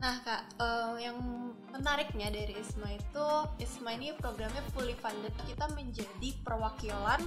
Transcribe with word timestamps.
Nah 0.00 0.16
kak, 0.24 0.42
uh, 0.56 0.96
yang 0.96 1.20
menariknya 1.76 2.32
dari 2.32 2.56
ISMA 2.56 2.96
itu, 2.96 3.28
ISMA 3.60 4.00
ini 4.00 4.16
programnya 4.16 4.64
fully 4.72 4.96
funded. 4.96 5.32
Kita 5.44 5.68
menjadi 5.76 6.32
perwakilan 6.40 7.20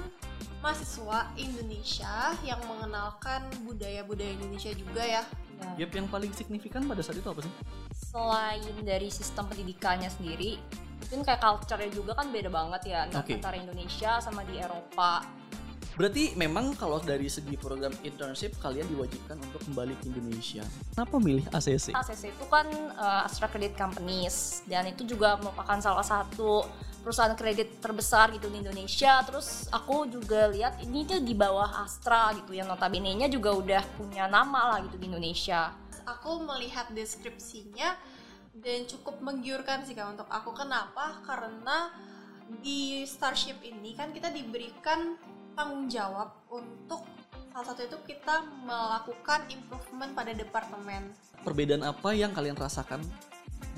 mahasiswa 0.66 1.30
Indonesia 1.38 2.34
yang 2.42 2.58
mengenalkan 2.66 3.46
budaya-budaya 3.62 4.34
Indonesia 4.42 4.74
juga 4.74 5.06
ya. 5.06 5.24
Ya. 5.78 5.86
Yep, 5.86 5.92
yang 6.02 6.08
paling 6.10 6.34
signifikan 6.34 6.90
pada 6.90 7.06
saat 7.06 7.22
itu 7.22 7.30
apa 7.30 7.46
sih? 7.46 7.54
Selain 7.94 8.76
dari 8.82 9.14
sistem 9.14 9.46
pendidikannya 9.46 10.10
sendiri, 10.10 10.58
mungkin 10.98 11.30
kayak 11.30 11.46
culture-nya 11.46 11.94
juga 11.94 12.18
kan 12.18 12.34
beda 12.34 12.50
banget 12.50 12.82
ya 12.90 13.06
okay. 13.14 13.38
antara 13.38 13.54
Indonesia 13.62 14.18
sama 14.18 14.42
di 14.50 14.58
Eropa 14.58 15.22
Berarti 15.94 16.34
memang 16.34 16.74
kalau 16.74 16.98
dari 16.98 17.30
segi 17.30 17.54
program 17.54 17.94
internship 18.02 18.58
kalian 18.58 18.90
diwajibkan 18.90 19.38
untuk 19.38 19.62
kembali 19.70 19.94
ke 20.02 20.10
Indonesia. 20.10 20.66
Kenapa 20.98 21.16
milih 21.22 21.46
ACC? 21.54 21.94
ACC 21.94 22.34
itu 22.34 22.46
kan 22.50 22.66
uh, 22.98 23.30
Astra 23.30 23.46
Credit 23.46 23.78
Companies 23.78 24.66
dan 24.66 24.90
itu 24.90 25.06
juga 25.06 25.38
merupakan 25.38 25.78
salah 25.78 26.02
satu 26.02 26.66
perusahaan 27.06 27.36
kredit 27.38 27.78
terbesar 27.78 28.34
gitu 28.34 28.50
di 28.50 28.66
Indonesia. 28.66 29.22
Terus 29.22 29.70
aku 29.70 30.10
juga 30.10 30.50
lihat 30.50 30.82
ini 30.82 31.06
tuh 31.06 31.22
di 31.22 31.38
bawah 31.38 31.86
Astra 31.86 32.34
gitu 32.42 32.58
yang 32.58 32.66
notabene-nya 32.66 33.30
juga 33.30 33.54
udah 33.54 33.84
punya 33.94 34.26
nama 34.26 34.74
lah 34.74 34.80
gitu 34.90 34.98
di 34.98 35.06
Indonesia. 35.14 35.78
Aku 36.10 36.42
melihat 36.42 36.90
deskripsinya 36.90 37.94
dan 38.58 38.90
cukup 38.90 39.22
menggiurkan 39.22 39.86
sih 39.86 39.94
kak 39.94 40.10
untuk 40.10 40.30
aku. 40.32 40.58
Kenapa? 40.58 41.22
Karena 41.22 41.94
di 42.50 43.06
Starship 43.06 43.62
ini 43.62 43.94
kan 43.94 44.10
kita 44.10 44.34
diberikan 44.34 45.16
tanggung 45.54 45.86
jawab 45.90 46.34
untuk 46.50 47.06
salah 47.54 47.66
satu 47.70 47.86
itu 47.86 47.98
kita 48.10 48.42
melakukan 48.66 49.46
improvement 49.54 50.12
pada 50.18 50.34
departemen. 50.34 51.14
Perbedaan 51.46 51.86
apa 51.86 52.10
yang 52.18 52.34
kalian 52.34 52.58
rasakan 52.58 53.02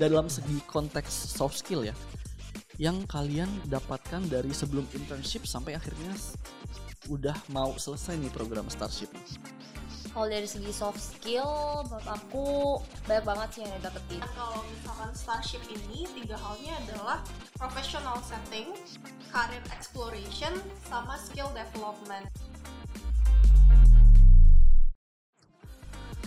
dalam 0.00 0.32
segi 0.32 0.60
konteks 0.64 1.36
soft 1.36 1.60
skill 1.60 1.84
ya? 1.84 1.92
Yang 2.76 3.08
kalian 3.08 3.48
dapatkan 3.68 4.28
dari 4.28 4.52
sebelum 4.52 4.84
internship 4.96 5.48
sampai 5.48 5.76
akhirnya 5.76 6.12
udah 7.08 7.36
mau 7.54 7.76
selesai 7.78 8.18
nih 8.18 8.32
program 8.34 8.66
Starship 8.66 9.12
kalau 10.16 10.32
dari 10.32 10.48
segi 10.48 10.72
soft 10.72 10.96
skill 10.96 11.84
menurut 11.92 12.08
aku 12.08 12.80
banyak 13.04 13.20
banget 13.28 13.48
sih 13.52 13.60
yang 13.68 13.72
didapetin 13.76 14.24
nah, 14.24 14.32
kalau 14.32 14.64
misalkan 14.64 15.12
Starship 15.12 15.60
ini 15.68 16.08
tiga 16.16 16.40
halnya 16.40 16.72
adalah 16.88 17.20
professional 17.60 18.16
setting, 18.24 18.72
career 19.28 19.60
exploration, 19.76 20.56
sama 20.88 21.20
skill 21.20 21.52
development 21.52 22.24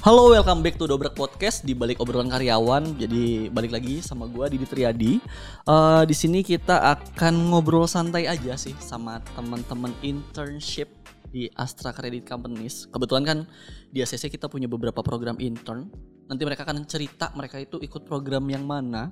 Halo, 0.05 0.31
welcome 0.31 0.61
back 0.61 0.77
to 0.77 0.85
Dobrak 0.85 1.17
Podcast 1.17 1.67
di 1.67 1.75
balik 1.75 1.99
obrolan 1.99 2.31
karyawan. 2.31 2.95
Jadi 2.95 3.51
balik 3.51 3.75
lagi 3.75 3.99
sama 3.99 4.31
gue 4.31 4.47
Didi 4.55 4.63
Triadi. 4.63 5.13
Uh, 5.67 6.07
di 6.07 6.15
sini 6.15 6.39
kita 6.39 6.79
akan 6.95 7.51
ngobrol 7.51 7.83
santai 7.83 8.23
aja 8.23 8.55
sih 8.55 8.71
sama 8.79 9.19
teman-teman 9.35 9.91
internship 9.99 10.98
di 11.29 11.49
Astra 11.55 11.93
Credit 11.93 12.25
Companies. 12.25 12.89
Kebetulan 12.89 13.23
kan 13.25 13.39
di 13.89 14.01
ACC 14.01 14.33
kita 14.33 14.49
punya 14.49 14.65
beberapa 14.65 15.01
program 15.05 15.37
intern. 15.37 15.89
Nanti 16.29 16.41
mereka 16.45 16.65
akan 16.65 16.85
cerita 16.85 17.33
mereka 17.33 17.57
itu 17.57 17.81
ikut 17.81 18.05
program 18.05 18.45
yang 18.49 18.65
mana, 18.65 19.09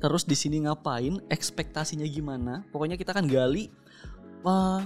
terus 0.00 0.28
di 0.28 0.36
sini 0.36 0.64
ngapain, 0.64 1.20
ekspektasinya 1.32 2.04
gimana. 2.04 2.64
Pokoknya 2.68 3.00
kita 3.00 3.16
akan 3.16 3.24
gali 3.28 3.72
eh, 4.44 4.80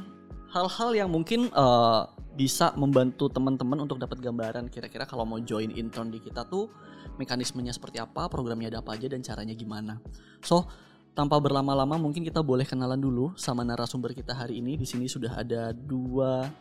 hal-hal 0.54 0.90
yang 0.94 1.10
mungkin 1.10 1.50
uh, 1.52 2.06
bisa 2.36 2.76
membantu 2.76 3.32
teman-teman 3.32 3.88
untuk 3.88 3.96
dapat 3.96 4.20
gambaran 4.20 4.68
kira-kira 4.68 5.08
kalau 5.08 5.24
mau 5.24 5.40
join 5.40 5.72
intern 5.72 6.12
di 6.12 6.20
kita 6.20 6.44
tuh 6.46 6.68
mekanismenya 7.16 7.72
seperti 7.72 7.96
apa, 7.96 8.28
programnya 8.28 8.68
ada 8.76 8.84
apa 8.84 8.92
aja 8.94 9.08
dan 9.08 9.24
caranya 9.24 9.56
gimana. 9.56 9.98
So, 10.44 10.68
tanpa 11.16 11.40
berlama-lama 11.40 11.96
mungkin 11.96 12.20
kita 12.20 12.44
boleh 12.44 12.68
kenalan 12.68 13.00
dulu 13.00 13.32
sama 13.40 13.64
narasumber 13.64 14.12
kita 14.12 14.36
hari 14.36 14.60
ini. 14.60 14.76
Di 14.76 14.84
sini 14.84 15.08
sudah 15.08 15.40
ada 15.40 15.72
dua 15.72 16.52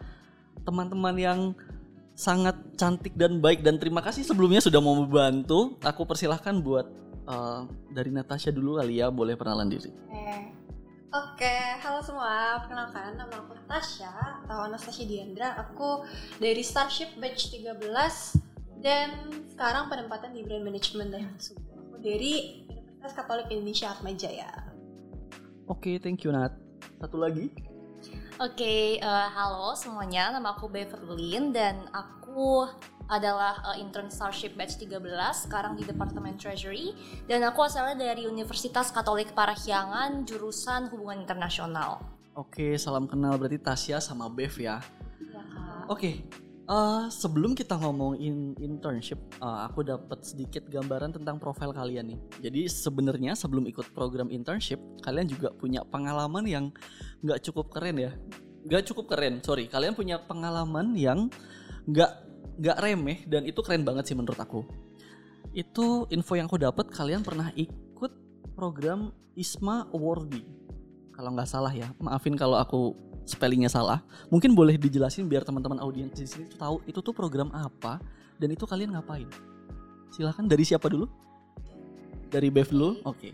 teman-teman 0.64 1.16
yang 1.20 1.40
sangat 2.16 2.56
cantik 2.80 3.12
dan 3.20 3.44
baik 3.44 3.60
dan 3.60 3.76
terima 3.76 4.00
kasih 4.00 4.24
sebelumnya 4.24 4.64
sudah 4.64 4.80
mau 4.80 4.96
membantu. 4.96 5.76
Aku 5.84 6.08
persilahkan 6.08 6.64
buat 6.64 6.88
uh, 7.28 7.68
dari 7.92 8.16
Natasha 8.16 8.56
dulu 8.56 8.80
kali 8.80 9.04
ya, 9.04 9.12
boleh 9.12 9.36
perkenalan 9.36 9.68
diri. 9.68 9.92
Oke, 11.16 11.48
okay. 11.48 11.80
halo 11.80 12.04
semua. 12.04 12.60
Perkenalkan 12.64 13.16
nama 13.16 13.40
aku 13.40 13.56
Natasha 13.56 14.12
atau 14.44 14.68
Anastasia 14.68 15.08
Diandra. 15.08 15.56
Aku 15.64 16.04
dari 16.44 16.60
Starship 16.60 17.16
Batch 17.20 17.56
13 17.56 17.80
dan 18.84 19.32
sekarang 19.48 19.88
penempatan 19.88 20.36
di 20.36 20.44
Brand 20.44 20.68
Management 20.68 21.10
dan 21.16 21.24
Aku 21.32 22.04
dari 22.04 22.68
Universitas 23.06 23.22
Katolik 23.22 23.54
Indonesia 23.54 23.94
Atmajaya. 23.94 24.50
Oke, 25.70 25.94
okay, 25.94 25.96
thank 26.02 26.26
you 26.26 26.34
Nat. 26.34 26.58
Satu 26.98 27.22
lagi. 27.22 27.54
Oke, 28.42 28.58
okay, 28.58 28.82
uh, 28.98 29.06
eh, 29.06 29.30
halo 29.30 29.78
semuanya. 29.78 30.34
Nama 30.34 30.58
aku 30.58 30.66
Beverlyn 30.66 31.54
dan 31.54 31.86
aku 31.94 32.66
adalah 33.06 33.62
uh, 33.62 33.78
intern 33.78 34.10
Starship 34.10 34.58
Batch 34.58 34.82
13 34.82 35.06
sekarang 35.38 35.78
di 35.78 35.86
Departemen 35.86 36.34
Treasury 36.42 36.98
dan 37.30 37.46
aku 37.46 37.62
asalnya 37.62 38.10
dari 38.10 38.26
Universitas 38.26 38.90
Katolik 38.90 39.38
Parahyangan 39.38 40.26
jurusan 40.26 40.90
Hubungan 40.90 41.22
Internasional. 41.22 42.02
Oke, 42.34 42.74
salam 42.82 43.06
kenal 43.06 43.38
berarti 43.38 43.62
Tasya 43.62 44.02
sama 44.02 44.34
Bev 44.34 44.58
ya. 44.58 44.82
ya 45.30 45.46
Oke, 45.86 46.26
Uh, 46.66 47.06
sebelum 47.14 47.54
kita 47.54 47.78
ngomongin 47.78 48.58
internship, 48.58 49.22
uh, 49.38 49.70
aku 49.70 49.86
dapat 49.86 50.26
sedikit 50.26 50.66
gambaran 50.66 51.14
tentang 51.14 51.38
profil 51.38 51.70
kalian 51.70 52.10
nih. 52.10 52.20
Jadi 52.50 52.62
sebenarnya 52.66 53.38
sebelum 53.38 53.70
ikut 53.70 53.94
program 53.94 54.34
internship, 54.34 54.82
kalian 55.06 55.30
juga 55.30 55.54
punya 55.54 55.86
pengalaman 55.86 56.42
yang 56.50 56.66
nggak 57.22 57.46
cukup 57.46 57.70
keren 57.70 58.02
ya. 58.02 58.12
Nggak 58.66 58.82
cukup 58.90 59.14
keren, 59.14 59.46
sorry. 59.46 59.70
Kalian 59.70 59.94
punya 59.94 60.18
pengalaman 60.18 60.98
yang 60.98 61.30
nggak 61.86 62.12
nggak 62.58 62.78
remeh 62.82 63.30
dan 63.30 63.46
itu 63.46 63.62
keren 63.62 63.86
banget 63.86 64.10
sih 64.10 64.18
menurut 64.18 64.42
aku. 64.42 64.66
Itu 65.54 66.10
info 66.10 66.34
yang 66.34 66.50
aku 66.50 66.58
dapat. 66.58 66.90
Kalian 66.90 67.22
pernah 67.22 67.54
ikut 67.54 68.10
program 68.58 69.14
ISMA 69.38 69.94
Awardi. 69.94 70.42
Kalau 71.14 71.30
nggak 71.30 71.46
salah 71.46 71.72
ya, 71.72 71.94
maafin 72.02 72.34
kalau 72.34 72.58
aku 72.58 72.98
spellingnya 73.26 73.68
salah, 73.68 74.06
mungkin 74.30 74.54
boleh 74.54 74.78
dijelasin 74.78 75.26
biar 75.26 75.42
teman-teman 75.42 75.82
audiens 75.82 76.14
di 76.14 76.30
sini 76.30 76.46
tahu 76.56 76.80
itu 76.86 77.02
tuh 77.02 77.12
program 77.12 77.50
apa 77.52 77.98
dan 78.38 78.54
itu 78.54 78.64
kalian 78.64 78.94
ngapain. 78.94 79.28
Silahkan 80.14 80.46
dari 80.48 80.64
siapa 80.64 80.88
dulu? 80.88 81.10
Dari 82.30 82.48
Bev 82.54 82.70
dulu? 82.72 83.02
Oke. 83.04 83.34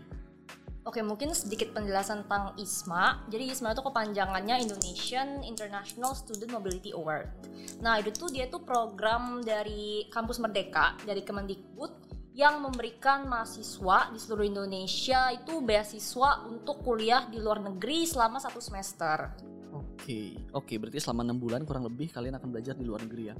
Oke, 0.82 0.98
mungkin 0.98 1.30
sedikit 1.30 1.70
penjelasan 1.70 2.26
tentang 2.26 2.58
ISMA. 2.58 3.22
Jadi 3.30 3.54
ISMA 3.54 3.70
itu 3.70 3.86
kepanjangannya 3.86 4.66
Indonesian 4.66 5.46
International 5.46 6.10
Student 6.10 6.50
Mobility 6.50 6.90
Award. 6.90 7.30
Nah, 7.78 8.02
itu 8.02 8.10
tuh 8.10 8.26
dia 8.34 8.50
tuh 8.50 8.66
program 8.66 9.46
dari 9.46 10.10
kampus 10.10 10.42
Merdeka 10.42 10.98
dari 11.06 11.22
Kemendikbud 11.22 12.10
yang 12.34 12.58
memberikan 12.66 13.30
mahasiswa 13.30 14.10
di 14.10 14.18
seluruh 14.18 14.42
Indonesia 14.42 15.30
itu 15.30 15.62
beasiswa 15.62 16.50
untuk 16.50 16.82
kuliah 16.82 17.30
di 17.30 17.38
luar 17.38 17.62
negeri 17.62 18.02
selama 18.02 18.42
satu 18.42 18.58
semester. 18.58 19.51
Oke, 19.72 20.36
oke 20.52 20.74
berarti 20.76 21.00
selama 21.00 21.24
enam 21.24 21.40
bulan 21.40 21.64
kurang 21.64 21.88
lebih 21.88 22.12
kalian 22.12 22.36
akan 22.36 22.48
belajar 22.52 22.76
di 22.76 22.84
luar 22.84 23.00
negeri 23.04 23.32
ya. 23.32 23.36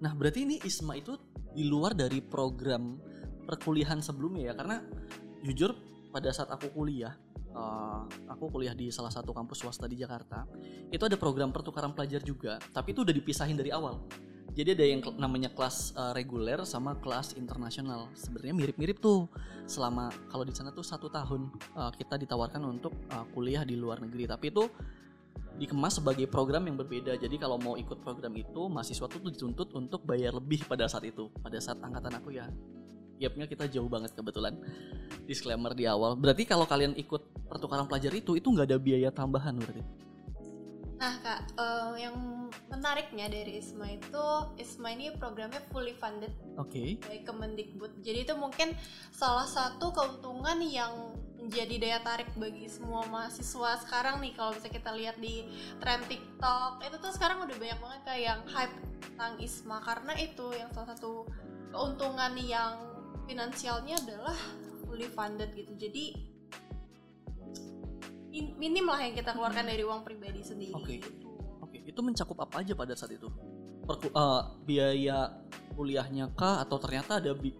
Nah 0.00 0.16
berarti 0.16 0.48
ini 0.48 0.56
ISMA 0.64 0.96
itu 0.96 1.14
di 1.52 1.68
luar 1.68 1.92
dari 1.92 2.24
program 2.24 2.96
perkuliahan 3.44 4.00
sebelumnya 4.00 4.52
ya? 4.52 4.54
Karena 4.56 4.80
jujur 5.44 5.76
pada 6.08 6.32
saat 6.32 6.48
aku 6.48 6.72
kuliah 6.72 7.12
uh, 7.54 8.08
aku 8.32 8.50
kuliah 8.50 8.72
di 8.72 8.88
salah 8.88 9.10
satu 9.10 9.36
kampus 9.36 9.60
swasta 9.62 9.84
di 9.84 10.00
Jakarta 10.00 10.46
itu 10.88 11.02
ada 11.04 11.18
program 11.20 11.52
pertukaran 11.52 11.92
pelajar 11.92 12.22
juga 12.22 12.56
tapi 12.72 12.96
itu 12.96 13.04
udah 13.04 13.14
dipisahin 13.14 13.58
dari 13.58 13.70
awal. 13.70 14.02
Jadi 14.54 14.70
ada 14.70 14.86
yang 14.86 15.02
namanya 15.18 15.50
kelas 15.50 15.98
uh, 15.98 16.14
reguler 16.14 16.62
sama 16.62 16.94
kelas 17.02 17.34
internasional. 17.34 18.06
Sebenarnya 18.14 18.54
mirip-mirip 18.54 19.02
tuh. 19.02 19.26
Selama 19.66 20.14
kalau 20.30 20.46
di 20.46 20.54
sana 20.54 20.70
tuh 20.70 20.86
satu 20.86 21.10
tahun 21.10 21.50
uh, 21.74 21.90
kita 21.90 22.14
ditawarkan 22.22 22.62
untuk 22.62 22.94
uh, 23.10 23.26
kuliah 23.34 23.66
di 23.66 23.74
luar 23.74 23.98
negeri. 23.98 24.30
Tapi 24.30 24.54
itu 24.54 24.70
dikemas 25.54 26.02
sebagai 26.02 26.26
program 26.26 26.66
yang 26.66 26.76
berbeda. 26.78 27.14
Jadi 27.14 27.36
kalau 27.38 27.56
mau 27.60 27.74
ikut 27.78 28.02
program 28.02 28.34
itu, 28.34 28.66
mahasiswa 28.66 29.06
tuh 29.06 29.22
dituntut 29.22 29.70
untuk 29.74 30.02
bayar 30.02 30.34
lebih 30.34 30.66
pada 30.66 30.90
saat 30.90 31.06
itu. 31.06 31.30
Pada 31.40 31.58
saat 31.62 31.78
angkatan 31.78 32.18
aku 32.18 32.34
ya, 32.34 32.50
gapnya 33.22 33.46
kita 33.46 33.70
jauh 33.70 33.86
banget 33.86 34.12
kebetulan. 34.12 34.58
Disclaimer 35.24 35.72
di 35.72 35.86
awal. 35.86 36.18
Berarti 36.18 36.44
kalau 36.44 36.66
kalian 36.66 36.98
ikut 36.98 37.46
pertukaran 37.46 37.86
pelajar 37.86 38.10
itu, 38.12 38.34
itu 38.34 38.46
nggak 38.50 38.66
ada 38.74 38.78
biaya 38.78 39.10
tambahan 39.14 39.54
berarti? 39.54 39.82
Nah 40.98 41.14
kak, 41.20 41.40
uh, 41.58 41.94
yang 41.98 42.16
menariknya 42.70 43.26
dari 43.28 43.58
ISMA 43.58 43.98
itu, 43.98 44.26
ISMA 44.56 44.94
ini 44.94 45.06
programnya 45.18 45.60
fully 45.68 45.92
funded 45.98 46.32
okay. 46.56 46.96
dari 47.02 47.20
Kemendikbud. 47.26 48.00
Jadi 48.00 48.24
itu 48.24 48.34
mungkin 48.38 48.72
salah 49.10 49.46
satu 49.46 49.90
keuntungan 49.90 50.58
yang 50.64 51.12
menjadi 51.44 51.74
daya 51.76 51.98
tarik 52.00 52.32
bagi 52.40 52.64
semua 52.72 53.04
mahasiswa 53.04 53.76
sekarang 53.84 54.24
nih 54.24 54.32
kalau 54.32 54.56
bisa 54.56 54.72
kita 54.72 54.96
lihat 54.96 55.20
di 55.20 55.44
tren 55.76 56.00
TikTok 56.08 56.80
itu 56.80 56.96
tuh 56.96 57.12
sekarang 57.12 57.44
udah 57.44 57.56
banyak 57.60 57.78
banget 57.84 58.00
kayak 58.08 58.22
yang 58.24 58.40
hype 58.48 58.76
tentang 59.04 59.32
ISMA 59.36 59.78
karena 59.84 60.12
itu 60.16 60.46
yang 60.56 60.72
salah 60.72 60.96
satu 60.96 61.28
keuntungan 61.68 62.32
yang 62.40 62.80
finansialnya 63.28 64.00
adalah 64.08 64.32
fully 64.88 65.04
funded 65.04 65.52
gitu 65.52 65.76
jadi 65.76 66.04
in- 68.32 68.56
minim 68.56 68.88
lah 68.88 69.04
yang 69.04 69.12
kita 69.12 69.36
keluarkan 69.36 69.68
dari 69.68 69.84
uang 69.84 70.00
pribadi 70.00 70.40
sendiri 70.40 70.74
Oke. 70.74 70.98
gitu. 70.98 71.28
Oke, 71.60 71.84
itu 71.84 72.00
mencakup 72.00 72.40
apa 72.40 72.64
aja 72.64 72.72
pada 72.72 72.96
saat 72.96 73.14
itu? 73.14 73.28
Perku- 73.84 74.10
eh, 74.10 74.42
biaya 74.64 75.44
kuliahnya 75.76 76.32
kah 76.32 76.64
atau 76.64 76.80
ternyata 76.80 77.20
ada 77.20 77.36
bi- 77.36 77.54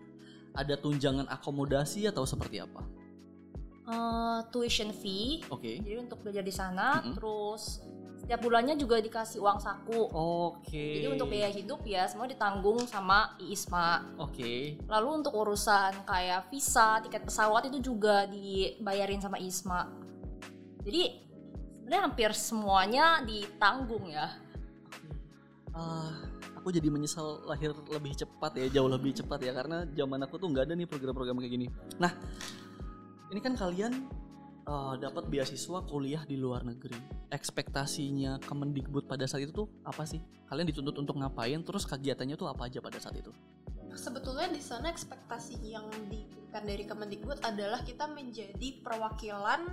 ada 0.56 0.74
tunjangan 0.80 1.28
akomodasi 1.28 2.08
atau 2.08 2.24
seperti 2.24 2.64
apa? 2.64 3.03
Eh, 3.84 4.38
tuition 4.48 4.96
fee 4.96 5.44
Oke. 5.52 5.76
jadi 5.76 6.00
untuk 6.00 6.24
belajar 6.24 6.40
di 6.40 6.48
sana 6.48 7.04
Mm-mm. 7.04 7.20
terus 7.20 7.84
setiap 8.16 8.40
bulannya 8.40 8.80
juga 8.80 8.96
dikasih 8.96 9.44
uang 9.44 9.60
saku 9.60 10.08
Oke. 10.08 10.96
jadi 10.96 11.12
untuk 11.12 11.28
biaya 11.28 11.52
hidup 11.52 11.84
ya 11.84 12.08
semua 12.08 12.24
ditanggung 12.24 12.80
sama 12.88 13.36
IISMA 13.36 14.16
Oke. 14.16 14.80
lalu 14.88 15.08
untuk 15.20 15.36
urusan 15.36 16.08
kayak 16.08 16.48
visa 16.48 17.04
tiket 17.04 17.28
pesawat 17.28 17.68
itu 17.68 17.92
juga 17.92 18.24
dibayarin 18.24 19.20
sama 19.20 19.36
IISMA 19.36 19.80
jadi 20.80 21.20
sebenarnya 21.84 22.02
hampir 22.08 22.30
semuanya 22.32 23.20
ditanggung 23.20 24.08
ya 24.08 24.32
Ah, 25.74 26.24
aku 26.54 26.70
jadi 26.70 26.86
menyesal 26.86 27.42
lahir 27.50 27.74
lebih 27.90 28.14
cepat 28.14 28.54
ya, 28.54 28.78
jauh 28.78 28.86
lebih 28.86 29.10
cepat 29.10 29.42
ya 29.42 29.50
karena 29.50 29.82
zaman 29.90 30.22
aku 30.22 30.38
tuh 30.38 30.46
nggak 30.54 30.70
ada 30.70 30.74
nih 30.78 30.86
program-program 30.86 31.42
kayak 31.42 31.50
gini. 31.50 31.66
Nah, 31.98 32.14
ini 33.32 33.40
kan 33.40 33.54
kalian 33.56 33.92
eh, 34.66 34.94
dapat 35.00 35.28
beasiswa 35.30 35.80
kuliah 35.86 36.24
di 36.28 36.36
luar 36.36 36.64
negeri. 36.64 36.96
Ekspektasinya 37.32 38.42
Kemendikbud 38.44 39.06
pada 39.06 39.24
saat 39.24 39.48
itu 39.48 39.52
tuh 39.52 39.68
apa 39.84 40.04
sih? 40.04 40.20
Kalian 40.48 40.68
dituntut 40.68 40.96
untuk 41.00 41.16
ngapain? 41.20 41.60
Terus 41.64 41.88
kegiatannya 41.88 42.36
tuh 42.36 42.48
apa 42.48 42.68
aja 42.68 42.78
pada 42.84 43.00
saat 43.00 43.16
itu? 43.20 43.32
sebetulnya 43.94 44.50
di 44.50 44.58
sana 44.58 44.90
ekspektasi 44.90 45.54
yang 45.62 45.86
diberikan 46.10 46.66
dari 46.66 46.84
Kemendikbud 46.86 47.40
adalah 47.46 47.82
kita 47.86 48.10
menjadi 48.10 48.82
perwakilan 48.82 49.70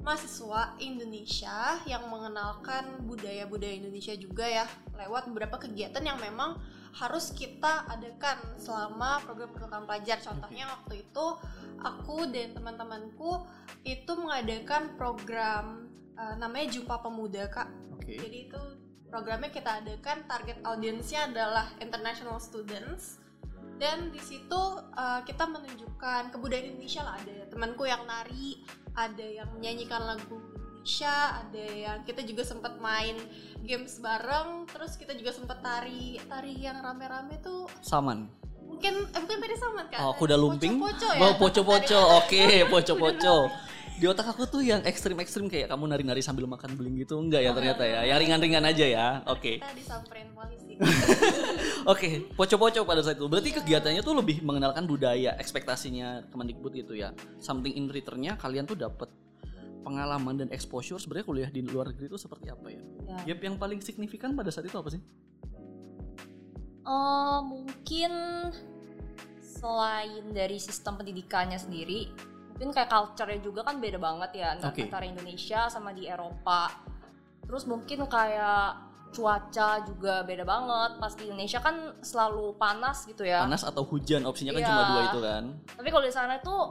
mahasiswa 0.00 0.74
Indonesia 0.80 1.76
yang 1.84 2.08
mengenalkan 2.08 3.04
budaya-budaya 3.04 3.84
Indonesia 3.84 4.16
juga 4.16 4.48
ya 4.48 4.66
lewat 4.96 5.28
beberapa 5.28 5.60
kegiatan 5.60 6.00
yang 6.00 6.18
memang 6.18 6.56
harus 6.90 7.30
kita 7.30 7.86
adakan 7.86 8.40
selama 8.58 9.22
program 9.22 9.54
pertukaran 9.54 9.86
pelajar. 9.86 10.18
Contohnya 10.18 10.66
waktu 10.66 11.06
itu 11.06 11.24
aku 11.80 12.28
dan 12.28 12.52
teman-temanku 12.52 13.44
itu 13.84 14.12
mengadakan 14.16 14.94
program 15.00 15.88
eh, 16.14 16.34
namanya 16.36 16.76
Jumpa 16.76 17.00
Pemuda 17.00 17.48
Kak. 17.48 17.68
Oke. 17.96 18.16
Jadi 18.16 18.38
itu 18.48 18.60
programnya 19.10 19.50
kita 19.50 19.82
adakan 19.82 20.24
target 20.30 20.62
audiensnya 20.62 21.26
adalah 21.26 21.66
international 21.82 22.38
students 22.38 23.18
dan 23.80 24.12
di 24.12 24.20
situ 24.20 24.60
uh, 24.92 25.24
kita 25.24 25.48
menunjukkan 25.48 26.30
kebudayaan 26.36 26.76
Indonesia 26.76 27.00
lah 27.00 27.16
ada 27.16 27.48
temanku 27.48 27.88
yang 27.88 28.04
nari 28.04 28.60
ada 28.92 29.24
yang 29.24 29.48
menyanyikan 29.56 30.04
lagu 30.04 30.36
Indonesia 30.80 31.44
ada 31.44 31.64
yang 31.64 31.98
kita 32.04 32.24
juga 32.24 32.44
sempat 32.44 32.76
main 32.76 33.16
games 33.64 34.00
bareng 34.00 34.68
terus 34.68 35.00
kita 35.00 35.16
juga 35.16 35.32
sempat 35.32 35.64
tari 35.64 36.20
tari 36.28 36.60
yang 36.60 36.80
rame-rame 36.80 37.40
tuh 37.40 37.68
Saman. 37.80 38.39
Mungkin 38.70 38.94
eh, 39.04 39.18
bukan 39.18 39.36
tadi 39.36 39.54
sama 39.58 39.82
kan 39.90 39.98
Oh, 40.00 40.12
kuda 40.14 40.34
lumping. 40.34 40.78
poco 40.78 41.08
ya 41.10 41.20
Oh, 41.20 41.32
poco-poco. 41.34 42.00
Oke, 42.22 42.64
poco-poco. 42.64 43.36
Di 44.00 44.08
otak 44.08 44.32
aku 44.32 44.48
tuh 44.48 44.64
yang 44.64 44.80
ekstrim-ekstrim 44.80 45.44
kayak 45.44 45.68
kamu 45.68 45.84
nari-nari 45.84 46.24
sambil 46.24 46.48
makan 46.48 46.72
beling 46.72 46.96
gitu 46.96 47.20
enggak 47.20 47.44
ya 47.44 47.52
ternyata 47.52 47.84
ya. 47.84 48.00
Yang 48.06 48.18
ringan-ringan 48.24 48.64
aja 48.64 48.86
ya. 48.86 49.06
Oke. 49.28 49.60
kita 49.60 49.76
disamperin 49.76 50.32
polisi 50.32 50.72
Oke, 51.92 52.24
poco-poco 52.32 52.80
pada 52.82 53.04
saat 53.04 53.20
itu. 53.20 53.28
Berarti 53.28 53.50
kegiatannya 53.52 54.00
tuh 54.00 54.16
lebih 54.16 54.40
mengenalkan 54.40 54.84
budaya, 54.84 55.36
ekspektasinya 55.36 56.24
Kemendikbud 56.32 56.72
itu 56.72 56.96
ya. 56.96 57.12
Something 57.36 57.76
in 57.76 57.88
returnnya 57.88 58.36
kalian 58.36 58.64
tuh 58.64 58.76
dapat 58.76 59.12
pengalaman 59.80 60.36
dan 60.36 60.48
exposure 60.48 60.96
sebenarnya 60.96 61.24
kuliah 61.24 61.48
di 61.48 61.60
luar 61.60 61.88
negeri 61.88 62.08
itu 62.08 62.16
seperti 62.16 62.48
apa 62.48 62.68
ya? 62.68 62.80
Ya. 63.04 63.16
Gap 63.28 63.40
yang 63.42 63.56
paling 63.56 63.80
signifikan 63.80 64.32
pada 64.32 64.48
saat 64.48 64.64
itu 64.64 64.76
apa 64.76 64.88
sih? 64.88 65.00
Eh, 66.90 67.38
mungkin 67.46 68.12
selain 69.38 70.24
dari 70.32 70.58
sistem 70.58 70.98
pendidikannya 70.98 71.54
sendiri, 71.54 72.10
mungkin 72.50 72.74
kayak 72.74 72.90
culture-nya 72.90 73.38
juga 73.38 73.62
kan 73.62 73.78
beda 73.78 73.98
banget 74.00 74.30
ya 74.34 74.58
ant- 74.58 74.66
Oke. 74.66 74.88
antara 74.88 75.06
Indonesia 75.06 75.70
sama 75.70 75.94
di 75.94 76.10
Eropa. 76.10 76.66
Terus 77.46 77.62
mungkin 77.64 78.10
kayak 78.10 78.90
cuaca 79.10 79.86
juga 79.86 80.22
beda 80.22 80.42
banget. 80.42 80.90
Pas 80.98 81.12
di 81.14 81.30
Indonesia 81.30 81.60
kan 81.60 81.76
selalu 82.00 82.56
panas 82.56 83.06
gitu 83.06 83.22
ya. 83.22 83.42
Panas 83.42 83.62
atau 83.62 83.86
hujan 83.86 84.26
opsinya 84.26 84.50
kan 84.52 84.62
Iya. 84.62 84.68
cuma 84.70 84.82
dua 84.86 85.00
itu 85.06 85.18
kan. 85.20 85.44
Tapi 85.76 85.88
kalau 85.90 86.04
di 86.04 86.14
sana 86.14 86.34
tuh 86.42 86.62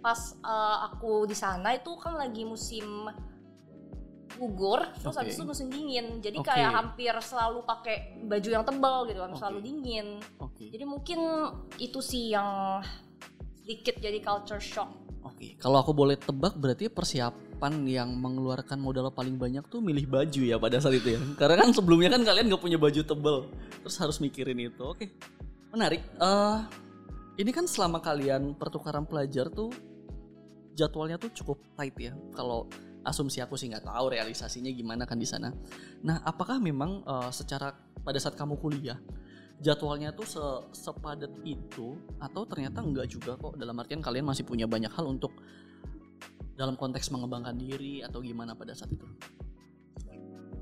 pas 0.00 0.18
eh, 0.38 0.76
aku 0.88 1.26
di 1.26 1.36
sana 1.36 1.74
itu 1.74 1.92
kan 1.96 2.16
lagi 2.16 2.44
musim 2.44 3.08
gugur, 4.38 4.80
terus 4.98 5.14
Oke. 5.14 5.20
habis 5.24 5.34
itu 5.36 5.44
musim 5.44 5.68
dingin. 5.68 6.20
Jadi 6.20 6.38
Oke. 6.40 6.48
kayak 6.48 6.70
hampir 6.72 7.14
selalu 7.20 7.64
pakai 7.64 8.20
baju 8.24 8.48
yang 8.48 8.64
tebal 8.64 8.98
gitu 9.08 9.20
kan, 9.20 9.30
Oke. 9.32 9.38
selalu 9.38 9.58
dingin. 9.60 10.06
Oke. 10.40 10.64
Jadi 10.72 10.84
mungkin 10.84 11.18
itu 11.76 12.00
sih 12.00 12.32
yang 12.32 12.80
sedikit 13.62 14.00
jadi 14.02 14.18
culture 14.18 14.62
shock. 14.62 14.90
Oke, 15.22 15.54
kalau 15.54 15.78
aku 15.78 15.94
boleh 15.94 16.18
tebak 16.18 16.58
berarti 16.58 16.90
persiapan 16.90 17.86
yang 17.86 18.10
mengeluarkan 18.10 18.74
modal 18.74 19.06
paling 19.14 19.38
banyak 19.38 19.62
tuh 19.70 19.78
milih 19.78 20.10
baju 20.10 20.42
ya 20.42 20.58
pada 20.58 20.82
saat 20.82 20.98
itu 20.98 21.14
ya. 21.14 21.20
Karena 21.40 21.62
kan 21.62 21.70
sebelumnya 21.70 22.10
kan 22.10 22.26
kalian 22.26 22.50
nggak 22.50 22.62
punya 22.62 22.78
baju 22.78 23.00
tebel, 23.06 23.36
terus 23.86 23.96
harus 24.02 24.18
mikirin 24.18 24.58
itu. 24.58 24.82
Oke, 24.82 25.14
menarik. 25.70 26.02
Eh, 26.18 26.58
ini 27.38 27.50
kan 27.54 27.70
selama 27.70 28.02
kalian 28.02 28.58
pertukaran 28.58 29.06
pelajar 29.06 29.46
tuh 29.46 29.70
jadwalnya 30.74 31.22
tuh 31.22 31.30
cukup 31.30 31.62
tight 31.78 31.94
ya. 31.96 32.12
Kalau 32.34 32.66
asumsi 33.02 33.42
aku 33.42 33.58
sih 33.58 33.70
nggak 33.70 33.86
tahu 33.86 34.14
realisasinya 34.14 34.70
gimana 34.70 35.06
kan 35.06 35.18
di 35.18 35.26
sana. 35.26 35.50
Nah, 36.06 36.22
apakah 36.22 36.58
memang 36.62 37.02
eh, 37.02 37.30
secara 37.34 37.74
pada 38.02 38.18
saat 38.18 38.34
kamu 38.34 38.58
kuliah 38.58 38.98
jadwalnya 39.62 40.10
tuh 40.10 40.26
se- 40.26 40.64
sepadat 40.74 41.30
itu 41.46 41.94
atau 42.18 42.42
ternyata 42.42 42.82
enggak 42.82 43.06
juga 43.06 43.38
kok 43.38 43.54
dalam 43.54 43.78
artian 43.78 44.02
kalian 44.02 44.26
masih 44.26 44.42
punya 44.42 44.66
banyak 44.66 44.90
hal 44.90 45.06
untuk 45.06 45.30
dalam 46.58 46.74
konteks 46.74 47.08
mengembangkan 47.14 47.54
diri 47.54 48.02
atau 48.02 48.18
gimana 48.20 48.58
pada 48.58 48.74
saat 48.74 48.90
itu? 48.92 49.06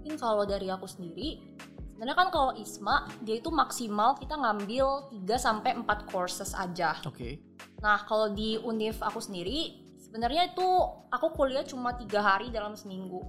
Mungkin 0.00 0.16
kalau 0.16 0.44
dari 0.48 0.68
aku 0.68 0.88
sendiri, 0.88 1.40
sebenarnya 1.92 2.16
kan 2.16 2.28
kalau 2.32 2.52
ISMA 2.56 3.08
dia 3.24 3.36
itu 3.40 3.52
maksimal 3.52 4.16
kita 4.16 4.36
ngambil 4.36 5.12
3 5.12 5.36
sampai 5.36 5.76
4 5.76 6.08
courses 6.08 6.56
aja. 6.56 6.96
Oke. 7.04 7.40
Nah, 7.84 8.04
kalau 8.08 8.32
di 8.32 8.56
univ 8.60 8.96
aku 9.00 9.20
sendiri, 9.20 9.89
sebenarnya 10.10 10.50
itu 10.50 10.66
aku 11.06 11.30
kuliah 11.38 11.62
cuma 11.62 11.94
tiga 11.94 12.18
hari 12.18 12.50
dalam 12.50 12.74
seminggu. 12.74 13.22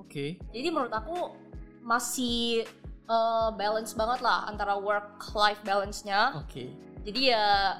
Oke. 0.00 0.40
Jadi 0.48 0.68
menurut 0.72 0.96
aku 0.96 1.36
masih 1.84 2.64
eh, 3.04 3.48
balance 3.52 3.92
banget 3.92 4.24
lah 4.24 4.48
antara 4.48 4.80
work 4.80 5.20
life 5.36 5.60
balance-nya. 5.60 6.40
Oke. 6.40 6.72
Jadi 7.04 7.36
ya 7.36 7.76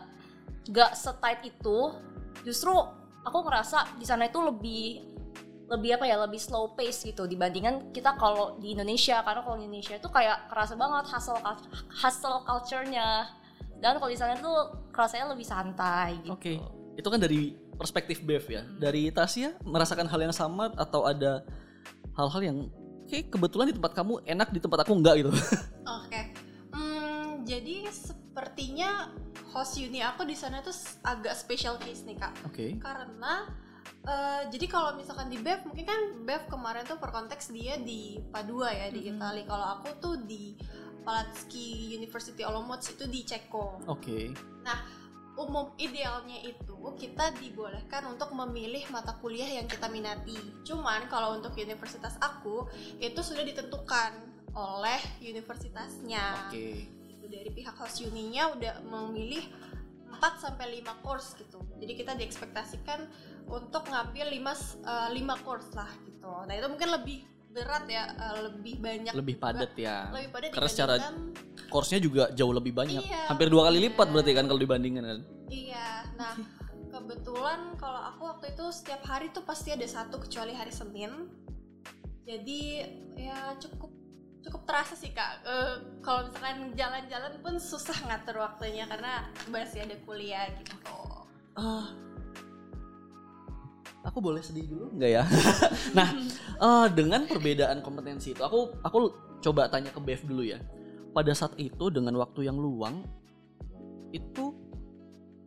gak 0.68 0.92
setight 0.92 1.40
itu. 1.48 1.96
Justru 2.44 2.76
aku 3.24 3.38
ngerasa 3.40 3.96
di 3.96 4.04
sana 4.04 4.28
itu 4.28 4.36
lebih 4.44 5.16
lebih 5.66 5.98
apa 5.98 6.06
ya 6.06 6.20
lebih 6.22 6.38
slow 6.38 6.78
pace 6.78 7.10
gitu 7.10 7.26
dibandingkan 7.26 7.90
kita 7.90 8.14
kalau 8.14 8.54
di 8.62 8.78
Indonesia 8.78 9.18
karena 9.26 9.42
kalau 9.42 9.58
di 9.58 9.66
Indonesia 9.66 9.98
itu 9.98 10.06
kayak 10.06 10.46
kerasa 10.46 10.78
banget 10.78 11.10
hustle 11.10 11.42
hustle 11.90 12.38
culture-nya 12.46 13.26
dan 13.82 13.98
kalau 13.98 14.06
di 14.06 14.14
sana 14.14 14.38
tuh 14.38 14.86
kerasanya 14.94 15.34
lebih 15.34 15.42
santai 15.42 16.22
gitu. 16.22 16.38
Oke. 16.38 16.54
Itu 16.94 17.10
kan 17.10 17.18
dari 17.18 17.65
perspektif 17.76 18.20
Bev 18.20 18.44
ya. 18.44 18.62
Dari 18.76 19.08
Tasya 19.08 19.60
merasakan 19.62 20.08
hal 20.08 20.20
yang 20.20 20.34
sama 20.34 20.72
atau 20.74 21.04
ada 21.04 21.44
hal-hal 22.12 22.42
yang 22.42 22.58
kayak 23.06 23.30
kebetulan 23.30 23.70
di 23.70 23.76
tempat 23.76 23.92
kamu 23.94 24.24
enak 24.24 24.48
di 24.50 24.58
tempat 24.58 24.82
aku 24.82 24.92
enggak 24.96 25.14
gitu. 25.20 25.30
Oke. 26.02 26.20
Hmm, 26.72 27.44
jadi 27.44 27.86
sepertinya 27.88 29.12
host 29.52 29.78
uni 29.78 30.00
aku 30.00 30.24
di 30.24 30.34
sana 30.34 30.60
tuh 30.60 30.74
agak 31.00 31.32
special 31.32 31.78
case 31.78 32.02
nih 32.02 32.16
kak. 32.16 32.32
Oke. 32.44 32.76
Karena 32.76 33.46
eh, 34.02 34.42
jadi 34.50 34.66
kalau 34.66 34.98
misalkan 34.98 35.30
di 35.30 35.38
Bev 35.38 35.62
mungkin 35.64 35.84
kan 35.86 36.00
Bev 36.24 36.50
kemarin 36.50 36.82
tuh 36.82 36.98
per 36.98 37.10
konteks 37.10 37.50
dia 37.50 37.78
di 37.78 38.18
Padua 38.28 38.70
ya 38.70 38.90
di 38.90 39.06
Mhm. 39.06 39.10
Italia. 39.16 39.44
Kalau 39.46 39.66
aku 39.78 39.88
tuh 39.96 40.14
di 40.26 40.58
Palatsky 41.06 41.94
University 41.94 42.42
Olomouc 42.42 42.82
itu 42.82 43.06
di 43.06 43.22
Ceko. 43.22 43.78
Oke. 43.86 44.34
Umum 45.36 45.72
idealnya 45.76 46.40
itu 46.40 46.76
kita 46.96 47.36
dibolehkan 47.36 48.08
untuk 48.08 48.32
memilih 48.32 48.88
mata 48.88 49.12
kuliah 49.20 49.60
yang 49.60 49.68
kita 49.68 49.86
minati. 49.92 50.36
Cuman 50.64 51.06
kalau 51.12 51.36
untuk 51.36 51.52
universitas 51.60 52.16
aku 52.18 52.64
itu 52.98 53.20
sudah 53.20 53.44
ditentukan 53.44 54.16
oleh 54.56 55.00
universitasnya. 55.20 56.48
Oke. 56.48 56.88
Gitu. 56.88 57.24
Dari 57.28 57.50
pihak 57.52 57.76
host 57.76 58.00
uninya 58.00 58.56
udah 58.56 58.80
memilih 58.88 59.44
4 60.16 60.40
sampai 60.40 60.80
5 60.80 61.04
course 61.04 61.36
gitu. 61.36 61.60
Jadi 61.76 61.92
kita 61.92 62.16
diekspektasikan 62.16 63.04
untuk 63.46 63.84
ngambil 63.92 64.32
5 64.32 65.12
5 65.12 65.44
course 65.44 65.70
lah 65.76 65.90
gitu. 66.08 66.32
Nah, 66.48 66.54
itu 66.56 66.66
mungkin 66.72 66.88
lebih 66.96 67.18
berat 67.56 67.84
ya, 67.88 68.04
eh, 68.12 68.38
lebih 68.48 68.74
banyak 68.80 69.12
Lebih 69.16 69.36
padat 69.40 69.72
ya. 69.76 70.12
Lebih 70.12 70.30
padat 70.32 70.50
Karena 70.52 70.68
secara 70.68 70.94
course-nya 71.68 72.00
juga 72.02 72.30
jauh 72.32 72.54
lebih 72.54 72.72
banyak. 72.72 73.02
Iya, 73.02 73.30
Hampir 73.30 73.50
dua 73.50 73.70
kali 73.70 73.90
lipat 73.90 74.08
berarti 74.10 74.32
kan 74.32 74.44
kalau 74.46 74.60
dibandingkan 74.60 75.04
kan. 75.04 75.20
Iya 75.46 76.06
Nah, 76.16 76.34
kebetulan 76.88 77.76
kalau 77.76 78.00
aku 78.00 78.22
waktu 78.24 78.56
itu 78.56 78.64
setiap 78.72 79.04
hari 79.04 79.28
tuh 79.30 79.44
pasti 79.44 79.72
ada 79.72 79.84
satu 79.84 80.16
kecuali 80.16 80.56
hari 80.56 80.72
Senin. 80.72 81.28
Jadi 82.26 82.82
ya 83.20 83.54
cukup 83.60 83.92
cukup 84.42 84.62
terasa 84.64 84.96
sih 84.96 85.12
kak. 85.12 85.44
Eh, 85.44 85.74
kalau 86.00 86.26
misalkan 86.26 86.72
jalan-jalan 86.74 87.34
pun 87.44 87.54
susah 87.60 87.94
ngatur 88.08 88.40
waktunya 88.42 88.88
karena 88.88 89.28
masih 89.52 89.84
ada 89.84 89.96
kuliah 90.08 90.48
gitu. 90.56 90.74
Ah, 91.54 91.92
aku 94.02 94.18
boleh 94.18 94.40
sedih 94.40 94.66
dulu 94.66 94.90
nggak 94.96 95.12
ya? 95.12 95.24
nah, 95.98 96.08
eh, 96.58 96.86
dengan 96.96 97.28
perbedaan 97.28 97.84
kompetensi 97.84 98.32
itu, 98.32 98.42
aku 98.42 98.72
aku 98.82 98.98
coba 99.44 99.68
tanya 99.68 99.92
ke 99.92 100.00
Bev 100.00 100.24
dulu 100.24 100.42
ya. 100.42 100.58
Pada 101.16 101.32
saat 101.32 101.56
itu 101.56 101.88
dengan 101.88 102.12
waktu 102.20 102.44
yang 102.44 102.60
luang, 102.60 103.00
itu 104.12 104.52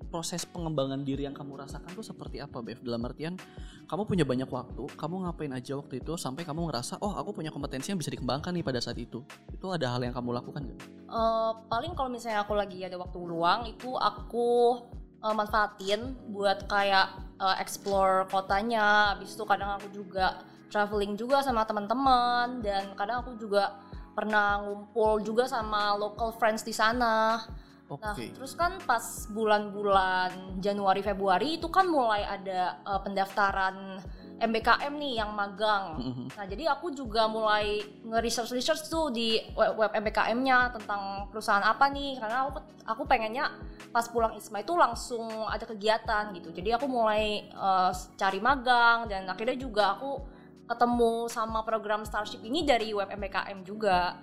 proses 0.10 0.42
pengembangan 0.50 1.06
diri 1.06 1.30
yang 1.30 1.38
kamu 1.38 1.62
rasakan 1.62 1.94
tuh 1.94 2.02
seperti 2.02 2.42
apa, 2.42 2.66
Bev? 2.66 2.82
Dalam 2.82 3.06
artian, 3.06 3.38
kamu 3.86 4.10
punya 4.10 4.26
banyak 4.26 4.50
waktu, 4.50 4.90
kamu 4.98 5.30
ngapain 5.30 5.54
aja 5.54 5.78
waktu 5.78 6.02
itu 6.02 6.18
sampai 6.18 6.42
kamu 6.42 6.74
ngerasa, 6.74 6.98
oh 7.06 7.14
aku 7.14 7.38
punya 7.38 7.54
kompetensi 7.54 7.94
yang 7.94 8.02
bisa 8.02 8.10
dikembangkan 8.10 8.50
nih 8.50 8.66
pada 8.66 8.82
saat 8.82 8.98
itu. 8.98 9.22
Itu 9.54 9.70
ada 9.70 9.94
hal 9.94 10.02
yang 10.02 10.18
kamu 10.18 10.42
lakukan 10.42 10.66
nggak? 10.66 10.80
Eh, 11.06 11.52
paling 11.70 11.94
kalau 11.94 12.10
misalnya 12.10 12.42
aku 12.42 12.58
lagi 12.58 12.82
ada 12.82 12.98
waktu 12.98 13.22
luang 13.22 13.70
itu 13.70 13.94
aku 13.94 14.82
eh, 15.22 15.36
manfaatin 15.38 16.18
buat 16.34 16.66
kayak 16.66 17.38
eh, 17.38 17.56
explore 17.62 18.26
kotanya. 18.34 19.14
Habis 19.14 19.38
itu 19.38 19.46
kadang 19.46 19.78
aku 19.78 19.94
juga 19.94 20.42
traveling 20.74 21.14
juga 21.18 21.46
sama 21.46 21.66
teman-teman 21.66 22.62
dan 22.66 22.94
kadang 22.94 23.22
aku 23.22 23.38
juga 23.38 23.78
pernah 24.14 24.62
ngumpul 24.64 25.22
juga 25.24 25.46
sama 25.46 25.96
local 25.96 26.36
friends 26.36 26.66
di 26.66 26.74
sana. 26.74 27.44
Oke. 27.90 28.06
Nah, 28.06 28.14
terus 28.14 28.54
kan 28.54 28.78
pas 28.86 29.26
bulan-bulan 29.34 30.62
Januari 30.62 31.02
Februari 31.02 31.58
itu 31.58 31.66
kan 31.74 31.90
mulai 31.90 32.22
ada 32.22 32.78
eh, 32.86 33.00
pendaftaran 33.02 33.98
MBKM 34.40 34.94
nih 34.96 35.14
yang 35.20 35.36
magang. 35.36 36.00
Mhm. 36.00 36.26
Nah, 36.32 36.46
jadi 36.48 36.64
aku 36.72 36.96
juga 36.96 37.28
mulai 37.28 37.84
nge-research 38.08 38.56
research 38.56 38.88
tuh 38.88 39.12
di 39.12 39.36
web, 39.58 39.76
web 39.76 39.92
MBKM-nya 39.92 40.80
tentang 40.80 41.28
perusahaan 41.28 41.66
apa 41.66 41.92
nih 41.92 42.16
karena 42.22 42.48
aku 42.48 42.62
aku 42.88 43.04
pengennya 43.04 43.52
pas 43.92 44.08
pulang 44.08 44.38
ISMA 44.38 44.64
itu 44.64 44.74
langsung 44.78 45.28
ada 45.50 45.66
kegiatan 45.68 46.32
gitu. 46.38 46.56
Jadi 46.56 46.70
aku 46.72 46.88
mulai 46.88 47.50
eh, 47.52 47.92
cari 48.16 48.40
magang 48.40 49.12
dan 49.12 49.28
akhirnya 49.28 49.60
juga 49.60 50.00
aku 50.00 50.39
ketemu 50.70 51.26
sama 51.34 51.66
program 51.66 52.06
Starship 52.06 52.46
ini 52.46 52.62
dari 52.62 52.94
web 52.94 53.10
MBKM 53.10 53.66
juga. 53.66 54.22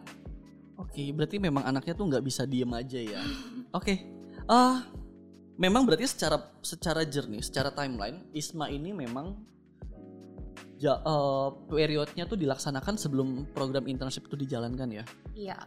Oke, 0.78 1.10
berarti 1.10 1.42
memang 1.42 1.66
anaknya 1.66 1.98
tuh 1.98 2.06
nggak 2.06 2.22
bisa 2.22 2.46
diem 2.46 2.70
aja 2.70 3.00
ya. 3.02 3.20
Oke, 3.78 4.06
ah, 4.46 4.86
memang 5.58 5.82
berarti 5.82 6.06
secara 6.06 6.38
secara 6.62 7.02
jernih, 7.02 7.42
secara 7.42 7.74
timeline, 7.74 8.22
Isma 8.30 8.70
ini 8.70 8.94
memang 8.94 9.34
ja, 10.78 11.00
eh, 11.00 11.48
periodnya 11.66 12.28
tuh 12.28 12.38
dilaksanakan 12.38 12.94
sebelum 12.94 13.50
program 13.56 13.88
internship 13.90 14.28
itu 14.30 14.36
dijalankan 14.36 15.02
ya. 15.02 15.04
Iya. 15.34 15.58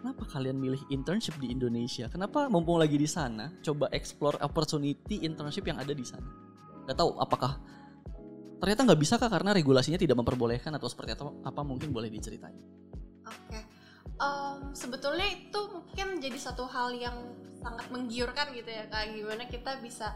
Kenapa 0.00 0.24
kalian 0.32 0.56
milih 0.56 0.80
internship 0.88 1.36
di 1.36 1.52
Indonesia? 1.52 2.08
Kenapa 2.08 2.48
mumpung 2.48 2.80
lagi 2.80 2.96
di 2.96 3.04
sana, 3.04 3.52
coba 3.60 3.92
explore 3.92 4.40
opportunity 4.40 5.20
internship 5.20 5.68
yang 5.68 5.76
ada 5.76 5.92
di 5.92 6.00
sana? 6.00 6.24
Gak 6.88 6.96
tahu 6.96 7.20
apakah 7.20 7.60
ternyata 8.60 8.84
nggak 8.84 9.00
bisa 9.00 9.16
kah 9.16 9.32
karena 9.32 9.56
regulasinya 9.56 9.96
tidak 9.96 10.20
memperbolehkan 10.20 10.70
atau 10.76 10.86
seperti 10.86 11.16
apa? 11.16 11.32
Apa 11.48 11.60
mungkin 11.64 11.90
boleh 11.90 12.12
diceritain? 12.12 12.60
Oke. 13.24 13.60
Em, 14.20 14.76
sebetulnya 14.76 15.26
itu 15.26 15.60
mungkin 15.72 16.20
jadi 16.20 16.36
satu 16.36 16.68
hal 16.68 16.92
yang 16.92 17.16
sangat 17.60 17.88
menggiurkan 17.88 18.52
gitu 18.52 18.68
ya 18.68 18.84
kak. 18.92 19.16
Gimana 19.16 19.48
kita 19.48 19.80
bisa 19.80 20.12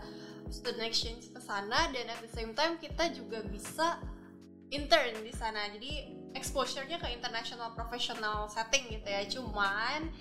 student 0.53 0.85
exchange 0.85 1.33
ke 1.33 1.41
sana 1.41 1.89
dan 1.91 2.13
at 2.13 2.21
the 2.21 2.31
same 2.31 2.53
time 2.53 2.77
kita 2.77 3.09
juga 3.17 3.41
bisa 3.49 3.99
intern 4.69 5.25
di 5.25 5.33
sana. 5.33 5.69
Jadi 5.73 6.21
exposure-nya 6.35 7.01
ke 7.01 7.09
international 7.15 7.73
professional 7.73 8.51
setting 8.53 8.91
gitu 8.93 9.09
ya. 9.09 9.23
Cuman 9.29 10.13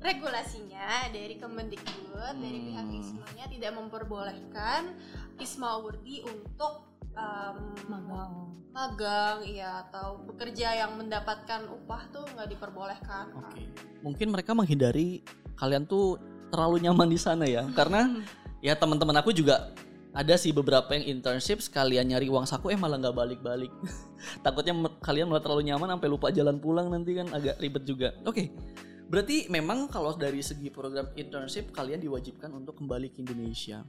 regulasinya 0.00 1.08
dari 1.08 1.40
Kemendikbud 1.40 2.36
dari 2.36 2.58
pihak 2.72 2.84
Hmm. 2.84 3.00
ISMA-nya 3.00 3.44
tidak 3.48 3.72
memperbolehkan 3.74 4.92
ISMA 5.40 5.68
awardee 5.80 6.22
untuk 6.26 6.85
em, 7.16 7.58
Magang. 7.86 8.32
magang 8.76 9.38
iya 9.48 9.88
atau 9.88 10.20
bekerja 10.28 10.84
yang 10.84 11.00
mendapatkan 11.00 11.64
upah 11.64 12.02
tuh 12.12 12.28
nggak 12.36 12.48
diperbolehkan 12.52 13.32
Oke. 13.32 13.64
Mungkin 14.04 14.28
mereka 14.28 14.52
menghindari 14.52 15.24
kalian 15.56 15.88
tuh 15.88 16.20
terlalu 16.52 16.84
nyaman 16.86 17.08
di 17.08 17.18
sana 17.18 17.48
ya. 17.48 17.64
Karena 17.78 18.20
ya 18.60 18.76
teman-teman 18.76 19.16
aku 19.18 19.32
juga 19.32 19.72
ada 20.16 20.32
sih 20.40 20.48
beberapa 20.48 20.96
yang 20.96 21.20
internship 21.20 21.60
sekalian 21.60 22.08
nyari 22.08 22.32
uang 22.32 22.48
saku 22.48 22.72
eh 22.72 22.78
malah 22.78 22.96
nggak 22.96 23.16
balik-balik. 23.16 23.72
Takutnya 24.44 24.72
kalian 25.04 25.28
malah 25.28 25.44
terlalu 25.44 25.68
nyaman 25.68 25.96
sampai 25.96 26.08
lupa 26.08 26.28
jalan 26.32 26.56
pulang 26.56 26.88
nanti 26.88 27.16
kan 27.16 27.28
agak 27.36 27.60
ribet 27.60 27.84
juga. 27.84 28.16
Oke. 28.24 28.48
Berarti 29.06 29.46
memang 29.52 29.86
kalau 29.86 30.18
dari 30.18 30.42
segi 30.42 30.66
program 30.66 31.06
internship 31.14 31.70
kalian 31.70 32.02
diwajibkan 32.02 32.50
untuk 32.50 32.80
kembali 32.80 33.12
ke 33.14 33.22
Indonesia. 33.22 33.86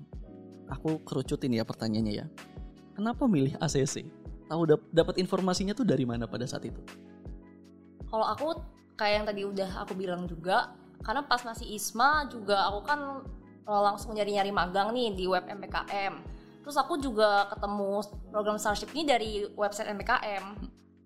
Aku 0.68 1.02
kerucutin 1.02 1.56
ya 1.58 1.64
pertanyaannya 1.64 2.14
ya. 2.14 2.26
Kenapa 2.98 3.30
milih 3.30 3.54
ACC? 3.62 4.10
Tahu 4.50 4.62
dap- 4.66 4.90
dapat 4.90 5.22
informasinya 5.22 5.78
tuh 5.78 5.86
dari 5.86 6.02
mana 6.02 6.26
pada 6.26 6.50
saat 6.50 6.66
itu? 6.66 6.82
Kalau 8.10 8.26
aku 8.26 8.58
kayak 8.98 9.14
yang 9.22 9.26
tadi 9.30 9.42
udah 9.46 9.70
aku 9.86 9.94
bilang 9.94 10.26
juga, 10.26 10.74
karena 11.06 11.22
pas 11.22 11.46
masih 11.46 11.70
ISMA 11.78 12.26
juga 12.34 12.66
aku 12.66 12.82
kan 12.90 13.22
eh, 13.70 13.82
langsung 13.86 14.18
nyari-nyari 14.18 14.50
magang 14.50 14.98
nih 14.98 15.14
di 15.14 15.30
web 15.30 15.46
MPKM. 15.46 16.18
Terus 16.66 16.74
aku 16.74 16.98
juga 16.98 17.46
ketemu 17.54 18.02
program 18.34 18.58
Starship 18.58 18.90
ini 18.98 19.06
dari 19.06 19.46
website 19.54 19.94
MPKM. 19.94 20.46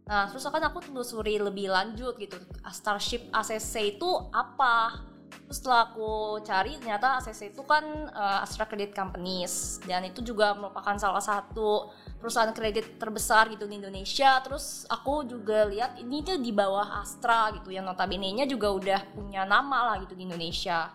Nah, 0.08 0.32
terus 0.32 0.48
kan 0.48 0.64
aku 0.64 0.80
telusuri 0.80 1.44
lebih 1.44 1.68
lanjut 1.68 2.16
gitu. 2.16 2.40
Starship 2.72 3.28
ACC 3.36 4.00
itu 4.00 4.10
apa? 4.32 5.11
Terus 5.32 5.58
setelah 5.60 5.92
aku 5.92 6.40
cari 6.44 6.80
ternyata 6.80 7.20
ACC 7.20 7.52
itu 7.52 7.64
kan 7.68 7.84
eh, 8.08 8.44
Astra 8.44 8.68
Credit 8.68 8.96
Companies 8.96 9.84
dan 9.84 10.08
itu 10.08 10.24
juga 10.24 10.56
merupakan 10.56 10.96
salah 10.96 11.24
satu 11.24 11.92
perusahaan 12.22 12.54
kredit 12.54 13.02
terbesar 13.02 13.50
gitu 13.52 13.66
di 13.68 13.82
Indonesia. 13.82 14.40
Terus 14.46 14.86
aku 14.88 15.26
juga 15.28 15.68
lihat 15.68 15.98
ini 16.00 16.24
tuh 16.24 16.40
di 16.40 16.54
bawah 16.54 17.02
Astra 17.02 17.52
gitu 17.58 17.74
yang 17.74 17.84
notabene-nya 17.84 18.48
juga 18.48 18.72
udah 18.72 19.00
punya 19.12 19.44
nama 19.44 19.92
lah 19.92 19.96
gitu 20.04 20.16
di 20.16 20.30
Indonesia. 20.30 20.94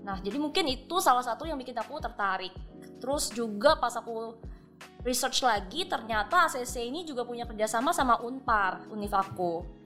Nah, 0.00 0.16
jadi 0.22 0.40
mungkin 0.40 0.64
itu 0.70 0.96
salah 1.02 1.20
satu 1.20 1.44
yang 1.44 1.60
bikin 1.60 1.76
aku 1.76 2.00
tertarik. 2.00 2.54
Terus 3.00 3.28
juga 3.32 3.76
pas 3.76 3.92
aku 3.92 4.36
research 5.04 5.44
lagi 5.44 5.88
ternyata 5.88 6.48
ACC 6.48 6.84
ini 6.88 7.04
juga 7.04 7.24
punya 7.24 7.44
kerjasama 7.48 7.92
sama 7.92 8.20
Unpar, 8.20 8.88
Univ 8.92 9.12
aku. 9.12 9.79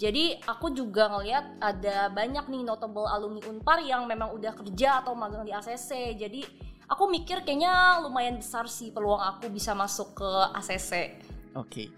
Jadi 0.00 0.40
aku 0.48 0.72
juga 0.72 1.12
ngelihat 1.12 1.60
ada 1.60 2.08
banyak 2.08 2.48
nih 2.48 2.64
notable 2.64 3.04
alumni 3.04 3.44
Unpar 3.44 3.84
yang 3.84 4.08
memang 4.08 4.32
udah 4.32 4.56
kerja 4.56 5.04
atau 5.04 5.12
magang 5.12 5.44
di 5.44 5.52
ACC. 5.52 6.16
Jadi 6.16 6.40
aku 6.88 7.04
mikir 7.12 7.44
kayaknya 7.44 8.00
lumayan 8.00 8.40
besar 8.40 8.64
sih 8.64 8.96
peluang 8.96 9.20
aku 9.20 9.52
bisa 9.52 9.76
masuk 9.76 10.16
ke 10.16 10.30
ACC. 10.56 11.20
Oke. 11.52 11.92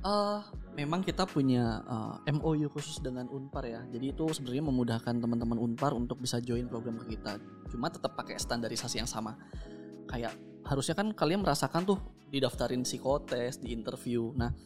Eh, 0.00 0.40
memang 0.80 1.04
kita 1.04 1.28
punya 1.28 1.84
eh, 2.24 2.32
MOU 2.32 2.72
khusus 2.72 3.04
dengan 3.04 3.28
Unpar 3.28 3.68
ya. 3.68 3.84
Jadi 3.84 4.16
itu 4.16 4.24
sebenarnya 4.32 4.64
memudahkan 4.72 5.20
teman-teman 5.20 5.60
Unpar 5.60 5.92
untuk 5.92 6.16
bisa 6.24 6.40
join 6.40 6.64
program 6.72 6.96
ke 7.04 7.20
kita. 7.20 7.36
Cuma 7.68 7.92
tetap 7.92 8.16
pakai 8.16 8.40
standarisasi 8.40 8.96
yang 8.96 9.10
sama. 9.10 9.36
Kayak 10.08 10.32
harusnya 10.64 10.96
kan 10.96 11.12
kalian 11.12 11.44
merasakan 11.44 11.84
tuh 11.84 12.00
didaftarin 12.32 12.80
psikotes, 12.80 13.60
di 13.60 13.76
interview. 13.76 14.32
Nah, 14.32 14.56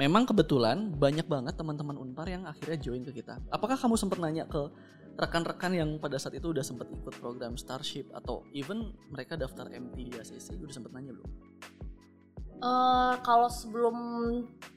memang 0.00 0.24
kebetulan 0.24 0.96
banyak 0.96 1.28
banget 1.28 1.60
teman-teman 1.60 2.00
Unpar 2.00 2.24
yang 2.24 2.48
akhirnya 2.48 2.80
join 2.80 3.04
ke 3.04 3.20
kita. 3.20 3.36
Apakah 3.52 3.76
kamu 3.76 4.00
sempat 4.00 4.16
nanya 4.16 4.48
ke 4.48 4.72
rekan-rekan 5.20 5.76
yang 5.76 5.90
pada 6.00 6.16
saat 6.16 6.40
itu 6.40 6.56
udah 6.56 6.64
sempat 6.64 6.88
ikut 6.88 7.12
program 7.20 7.60
Starship 7.60 8.08
atau 8.16 8.48
even 8.56 8.96
mereka 9.12 9.36
daftar 9.36 9.68
MT 9.68 9.96
di 10.08 10.12
ACC 10.16 10.56
udah 10.56 10.72
sempat 10.72 10.96
nanya 10.96 11.12
belum? 11.12 11.30
Eh, 12.60 13.14
kalau 13.20 13.52
sebelum 13.52 13.96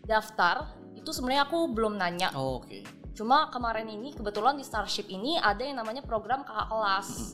daftar 0.03 0.75
itu 0.99 1.15
sebenarnya 1.15 1.47
aku 1.47 1.71
belum 1.71 1.95
nanya. 1.95 2.35
Oh, 2.35 2.59
oke. 2.59 2.83
Cuma 3.15 3.47
kemarin 3.47 3.87
ini 3.87 4.11
kebetulan 4.11 4.59
di 4.59 4.67
Starship 4.67 5.07
ini 5.07 5.39
ada 5.39 5.63
yang 5.63 5.79
namanya 5.79 6.03
program 6.03 6.43
kakak 6.43 6.67
kelas. 6.67 7.31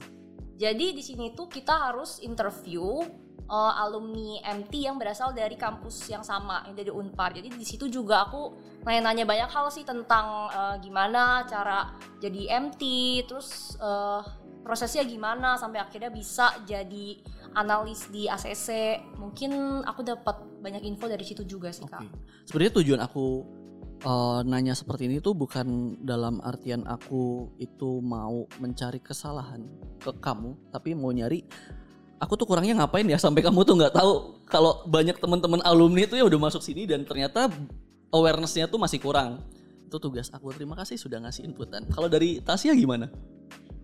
Jadi 0.62 0.94
di 0.94 1.02
sini 1.02 1.34
tuh 1.34 1.50
kita 1.50 1.90
harus 1.90 2.22
interview 2.22 3.02
uh, 3.50 3.74
alumni 3.82 4.40
MT 4.46 4.86
yang 4.86 4.96
berasal 5.02 5.34
dari 5.34 5.58
kampus 5.58 6.08
yang 6.08 6.22
sama, 6.22 6.64
yang 6.70 6.78
dari 6.78 6.94
Unpar. 6.94 7.34
Jadi 7.34 7.50
di 7.50 7.66
situ 7.66 7.90
juga 7.90 8.30
aku 8.30 8.54
nanya-nanya 8.86 9.26
banyak 9.26 9.50
hal 9.50 9.68
sih 9.74 9.84
tentang 9.84 10.48
uh, 10.54 10.78
gimana 10.80 11.44
cara 11.50 11.98
jadi 12.22 12.62
MT, 12.62 12.82
terus 13.28 13.76
uh, 13.82 14.22
prosesnya 14.64 15.02
gimana 15.02 15.58
sampai 15.58 15.82
akhirnya 15.82 16.14
bisa 16.14 16.62
jadi 16.64 17.18
analis 17.58 18.06
di 18.14 18.30
ACC. 18.30 19.02
Mungkin 19.18 19.82
aku 19.82 20.06
dapat 20.06 20.46
banyak 20.62 20.86
info 20.86 21.10
dari 21.10 21.26
situ 21.26 21.42
juga 21.42 21.74
sih 21.74 21.90
kak. 21.90 22.06
Sebenarnya 22.46 22.74
tujuan 22.78 23.02
aku 23.02 23.26
eh, 24.04 24.40
nanya 24.46 24.78
seperti 24.78 25.10
ini 25.10 25.18
tuh 25.24 25.34
bukan 25.34 25.98
dalam 26.06 26.38
artian 26.46 26.86
aku 26.86 27.56
itu 27.58 28.04
mau 28.04 28.46
mencari 28.62 29.02
kesalahan 29.02 29.66
ke 29.98 30.14
kamu, 30.22 30.70
tapi 30.70 30.94
mau 30.94 31.10
nyari 31.10 31.42
aku 32.20 32.36
tuh 32.36 32.46
kurangnya 32.46 32.84
ngapain 32.84 33.08
ya 33.08 33.16
sampai 33.16 33.42
kamu 33.42 33.64
tuh 33.64 33.80
nggak 33.80 33.96
tahu 33.96 34.44
kalau 34.46 34.84
banyak 34.86 35.16
teman-teman 35.18 35.64
alumni 35.64 36.04
itu 36.04 36.20
ya 36.20 36.28
udah 36.28 36.40
masuk 36.40 36.60
sini 36.60 36.84
dan 36.84 37.08
ternyata 37.08 37.48
awarenessnya 38.12 38.68
tuh 38.68 38.78
masih 38.78 39.00
kurang. 39.00 39.42
Itu 39.90 39.98
tugas 39.98 40.30
aku. 40.30 40.54
Terima 40.54 40.78
kasih 40.78 41.02
sudah 41.02 41.18
ngasih 41.24 41.48
inputan. 41.50 41.88
Kalau 41.90 42.06
dari 42.06 42.44
Tasya 42.44 42.78
gimana? 42.78 43.10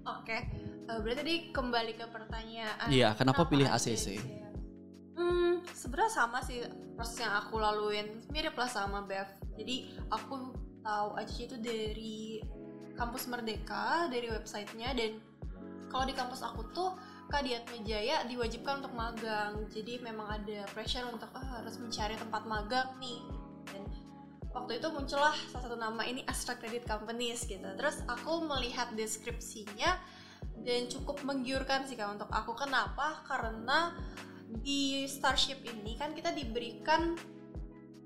Oke, 0.06 0.38
eh, 0.86 0.98
berarti 1.02 1.18
tadi 1.18 1.36
kembali 1.50 1.94
ke 1.98 2.06
pertanyaan. 2.14 2.88
Iya, 2.94 3.18
kenapa 3.18 3.50
pilih 3.50 3.66
ACC? 3.66 4.22
Hmm, 5.18 5.66
sebenarnya 5.74 6.14
sama 6.14 6.46
sih 6.46 6.62
proses 6.94 7.18
yang 7.18 7.34
aku 7.34 7.58
laluin 7.58 8.22
mirip 8.30 8.54
lah 8.54 8.70
sama 8.70 9.02
Bev. 9.02 9.26
Jadi 9.58 9.98
aku 10.14 10.54
tahu 10.86 11.18
ACC 11.18 11.50
itu 11.50 11.58
dari 11.58 12.38
kampus 12.94 13.26
Merdeka, 13.26 14.08
dari 14.14 14.30
websitenya 14.30 14.94
dan 14.94 15.18
kalau 15.90 16.06
di 16.06 16.14
kampus 16.14 16.46
aku 16.46 16.70
tuh 16.70 16.94
Kadiat 17.26 17.68
Jaya 17.84 18.24
diwajibkan 18.30 18.86
untuk 18.86 18.94
magang. 18.94 19.66
Jadi 19.74 20.00
memang 20.00 20.42
ada 20.42 20.64
pressure 20.72 21.10
untuk 21.10 21.30
ah, 21.34 21.62
harus 21.62 21.78
mencari 21.82 22.16
tempat 22.16 22.46
magang 22.46 22.96
nih. 23.02 23.20
Dan 23.70 23.84
waktu 24.54 24.78
itu 24.78 24.88
muncullah 24.94 25.34
salah 25.50 25.64
satu 25.66 25.78
nama 25.78 26.06
ini 26.06 26.22
Astra 26.30 26.56
Credit 26.56 26.86
Companies 26.86 27.44
gitu. 27.50 27.66
Terus 27.66 28.06
aku 28.06 28.46
melihat 28.46 28.94
deskripsinya 28.94 29.98
dan 30.62 30.88
cukup 30.88 31.22
menggiurkan 31.26 31.84
sih 31.90 31.98
kak 31.98 32.14
untuk 32.14 32.30
aku. 32.30 32.54
Kenapa? 32.54 33.26
Karena 33.26 33.94
di 34.62 35.10
Starship 35.10 35.66
ini 35.66 35.98
kan 35.98 36.14
kita 36.14 36.30
diberikan 36.32 37.18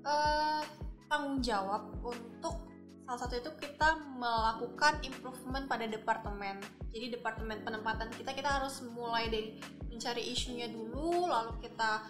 uh, 0.04 0.64
tanggung 1.06 1.44
jawab 1.44 1.92
untuk 2.00 2.69
salah 3.10 3.26
satu 3.26 3.42
itu 3.42 3.50
kita 3.58 3.98
melakukan 4.22 5.02
improvement 5.02 5.66
pada 5.66 5.82
departemen. 5.90 6.62
Jadi 6.94 7.18
departemen 7.18 7.58
penempatan 7.66 8.06
kita 8.14 8.30
kita 8.30 8.62
harus 8.62 8.86
mulai 8.86 9.26
dari 9.26 9.58
mencari 9.90 10.30
isunya 10.30 10.70
dulu 10.70 11.26
lalu 11.26 11.58
kita 11.58 12.06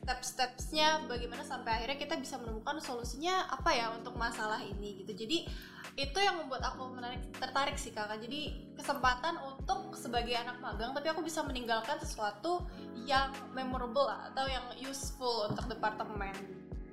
step-stepsnya 0.00 1.04
bagaimana 1.04 1.44
sampai 1.44 1.76
akhirnya 1.76 2.00
kita 2.00 2.16
bisa 2.16 2.40
menemukan 2.40 2.80
solusinya 2.80 3.44
apa 3.52 3.76
ya 3.76 3.92
untuk 3.92 4.16
masalah 4.16 4.56
ini 4.64 5.04
gitu. 5.04 5.12
Jadi 5.12 5.52
itu 6.00 6.16
yang 6.16 6.40
membuat 6.40 6.64
aku 6.64 6.88
menarik 6.96 7.20
tertarik 7.36 7.76
sih 7.76 7.92
kakak 7.92 8.24
jadi 8.24 8.56
kesempatan 8.72 9.36
untuk 9.44 9.92
sebagai 9.92 10.32
anak 10.32 10.56
magang 10.64 10.96
tapi 10.96 11.12
aku 11.12 11.20
bisa 11.20 11.44
meninggalkan 11.44 12.00
sesuatu 12.00 12.64
yang 13.04 13.28
memorable 13.52 14.08
atau 14.08 14.48
yang 14.48 14.64
useful 14.80 15.52
untuk 15.52 15.68
departemen 15.68 16.32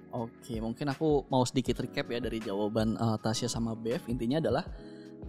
Oke, 0.09 0.57
mungkin 0.57 0.89
aku 0.89 1.29
mau 1.29 1.45
sedikit 1.45 1.77
recap 1.85 2.09
ya 2.09 2.17
dari 2.17 2.41
jawaban 2.41 2.97
uh, 2.97 3.17
Tasya 3.21 3.45
sama 3.45 3.77
Bev. 3.77 4.01
Intinya 4.09 4.41
adalah 4.41 4.65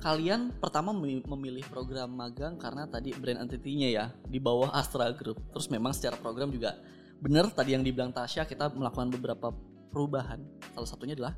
kalian 0.00 0.56
pertama 0.56 0.96
memilih 0.96 1.66
program 1.68 2.16
magang 2.16 2.56
karena 2.56 2.88
tadi 2.88 3.12
brand 3.12 3.44
entity-nya 3.44 3.88
ya 3.92 4.06
di 4.24 4.40
bawah 4.40 4.72
Astra 4.72 5.12
Group. 5.12 5.36
Terus 5.52 5.68
memang 5.68 5.92
secara 5.92 6.16
program 6.16 6.48
juga 6.48 6.80
benar 7.20 7.52
tadi 7.52 7.76
yang 7.76 7.84
dibilang 7.84 8.08
Tasya 8.08 8.48
kita 8.48 8.72
melakukan 8.72 9.12
beberapa 9.12 9.52
perubahan. 9.92 10.40
Salah 10.72 10.88
satunya 10.88 11.12
adalah 11.12 11.36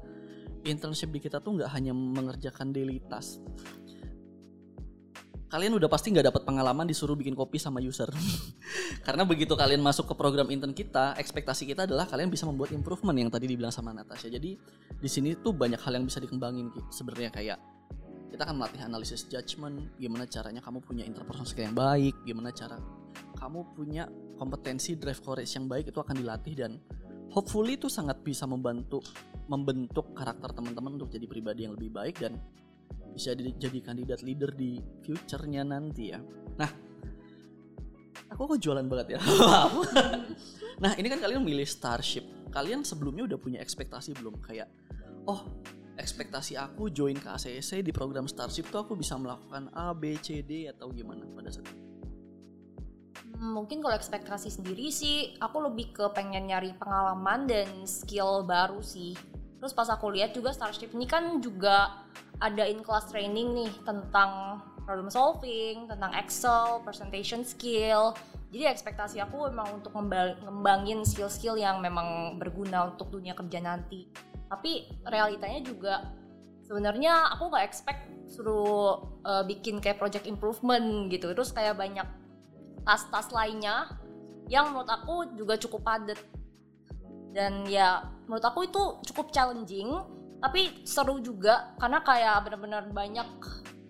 internship 0.62 1.10
di 1.10 1.18
kita 1.18 1.42
tuh 1.42 1.58
nggak 1.58 1.70
hanya 1.74 1.90
mengerjakan 1.90 2.70
daily 2.70 3.02
task, 3.10 3.42
kalian 5.52 5.76
udah 5.76 5.84
pasti 5.84 6.08
nggak 6.08 6.32
dapat 6.32 6.42
pengalaman 6.48 6.88
disuruh 6.88 7.12
bikin 7.12 7.36
kopi 7.36 7.60
sama 7.60 7.84
user. 7.84 8.08
Karena 9.06 9.28
begitu 9.28 9.52
kalian 9.52 9.84
masuk 9.84 10.08
ke 10.08 10.14
program 10.16 10.48
intern 10.48 10.72
kita, 10.72 11.12
ekspektasi 11.20 11.68
kita 11.68 11.84
adalah 11.84 12.08
kalian 12.08 12.32
bisa 12.32 12.48
membuat 12.48 12.72
improvement 12.72 13.12
yang 13.20 13.28
tadi 13.28 13.52
dibilang 13.52 13.68
sama 13.68 13.92
Natasha. 13.92 14.32
Jadi 14.32 14.56
di 14.96 15.08
sini 15.12 15.36
tuh 15.36 15.52
banyak 15.52 15.76
hal 15.76 16.00
yang 16.00 16.08
bisa 16.08 16.24
dikembangin 16.24 16.72
sebenarnya 16.88 17.28
kayak 17.28 17.58
kita 18.32 18.48
akan 18.48 18.64
melatih 18.64 18.80
analisis 18.80 19.28
judgment, 19.28 19.92
gimana 20.00 20.24
caranya 20.24 20.64
kamu 20.64 20.80
punya 20.80 21.04
interpersonal 21.04 21.44
skill 21.44 21.68
yang 21.68 21.76
baik, 21.76 22.16
gimana 22.24 22.48
cara 22.48 22.80
kamu 23.36 23.76
punya 23.76 24.08
kompetensi 24.40 24.96
drive 24.96 25.20
courage 25.20 25.52
yang 25.52 25.68
baik 25.68 25.92
itu 25.92 26.00
akan 26.00 26.16
dilatih 26.16 26.54
dan 26.56 26.80
hopefully 27.28 27.76
itu 27.76 27.92
sangat 27.92 28.24
bisa 28.24 28.48
membantu 28.48 29.04
membentuk 29.52 30.16
karakter 30.16 30.48
teman-teman 30.56 30.96
untuk 30.96 31.12
jadi 31.12 31.28
pribadi 31.28 31.68
yang 31.68 31.76
lebih 31.76 31.92
baik 31.92 32.24
dan 32.24 32.40
bisa 33.12 33.36
jadi 33.36 33.78
kandidat 33.84 34.24
leader 34.24 34.50
di 34.52 34.80
future-nya 35.04 35.62
nanti 35.62 36.10
ya. 36.10 36.20
Nah, 36.56 36.70
aku 38.32 38.56
kok 38.56 38.60
jualan 38.60 38.84
banget 38.88 39.16
ya. 39.16 39.20
nah, 40.82 40.92
ini 40.96 41.06
kan 41.12 41.20
kalian 41.20 41.44
milih 41.44 41.68
Starship. 41.68 42.24
Kalian 42.52 42.84
sebelumnya 42.84 43.24
udah 43.28 43.38
punya 43.40 43.58
ekspektasi 43.60 44.16
belum 44.16 44.40
kayak 44.40 44.68
oh, 45.24 45.44
ekspektasi 45.96 46.56
aku 46.56 46.88
join 46.88 47.16
ke 47.16 47.28
ACC 47.28 47.84
di 47.84 47.92
program 47.92 48.24
Starship 48.28 48.68
tuh 48.72 48.84
aku 48.84 48.96
bisa 48.96 49.16
melakukan 49.16 49.68
A, 49.76 49.92
B, 49.92 50.16
C, 50.20 50.40
D 50.40 50.68
atau 50.68 50.88
gimana 50.92 51.24
pada 51.32 51.52
saat 51.52 51.68
itu? 51.68 51.80
Hmm, 53.42 53.58
mungkin 53.58 53.82
kalau 53.82 53.96
ekspektasi 53.96 54.48
sendiri 54.52 54.92
sih 54.92 55.34
aku 55.40 55.64
lebih 55.66 55.94
ke 55.96 56.04
pengen 56.12 56.48
nyari 56.50 56.76
pengalaman 56.76 57.48
dan 57.48 57.68
skill 57.88 58.44
baru 58.46 58.80
sih. 58.84 59.16
Terus 59.62 59.72
pas 59.72 59.86
aku 59.90 60.10
lihat 60.10 60.34
juga 60.34 60.50
Starship 60.50 60.90
ini 60.94 61.06
kan 61.06 61.38
juga 61.38 62.02
ada 62.42 62.66
in 62.66 62.82
class 62.82 63.06
training 63.06 63.54
nih 63.54 63.70
tentang 63.86 64.58
problem 64.82 65.06
solving, 65.06 65.86
tentang 65.86 66.10
Excel, 66.18 66.82
presentation 66.82 67.46
skill. 67.46 68.18
Jadi 68.50 68.68
ekspektasi 68.68 69.22
aku 69.22 69.48
memang 69.48 69.80
untuk 69.80 69.94
ngembangin 69.94 71.06
skill-skill 71.06 71.56
yang 71.56 71.78
memang 71.78 72.36
berguna 72.36 72.90
untuk 72.92 73.08
dunia 73.14 73.32
kerja 73.32 73.62
nanti. 73.62 74.10
Tapi 74.50 74.90
realitanya 75.08 75.62
juga 75.64 75.94
sebenarnya 76.66 77.32
aku 77.32 77.48
nggak 77.48 77.64
expect 77.64 78.02
suruh 78.28 79.08
uh, 79.24 79.46
bikin 79.46 79.80
kayak 79.80 79.96
project 79.96 80.28
improvement 80.28 81.08
gitu. 81.08 81.32
Terus 81.32 81.54
kayak 81.54 81.78
banyak 81.78 82.04
tas-tas 82.84 83.30
lainnya 83.32 83.88
yang 84.50 84.74
menurut 84.74 84.90
aku 84.90 85.32
juga 85.38 85.56
cukup 85.56 85.80
padat. 85.86 86.20
Dan 87.32 87.64
ya 87.64 88.04
menurut 88.28 88.44
aku 88.44 88.68
itu 88.68 88.82
cukup 89.08 89.32
challenging 89.32 89.96
tapi 90.42 90.82
seru 90.82 91.22
juga 91.22 91.70
karena 91.78 92.02
kayak 92.02 92.50
benar-benar 92.50 92.90
banyak 92.90 93.28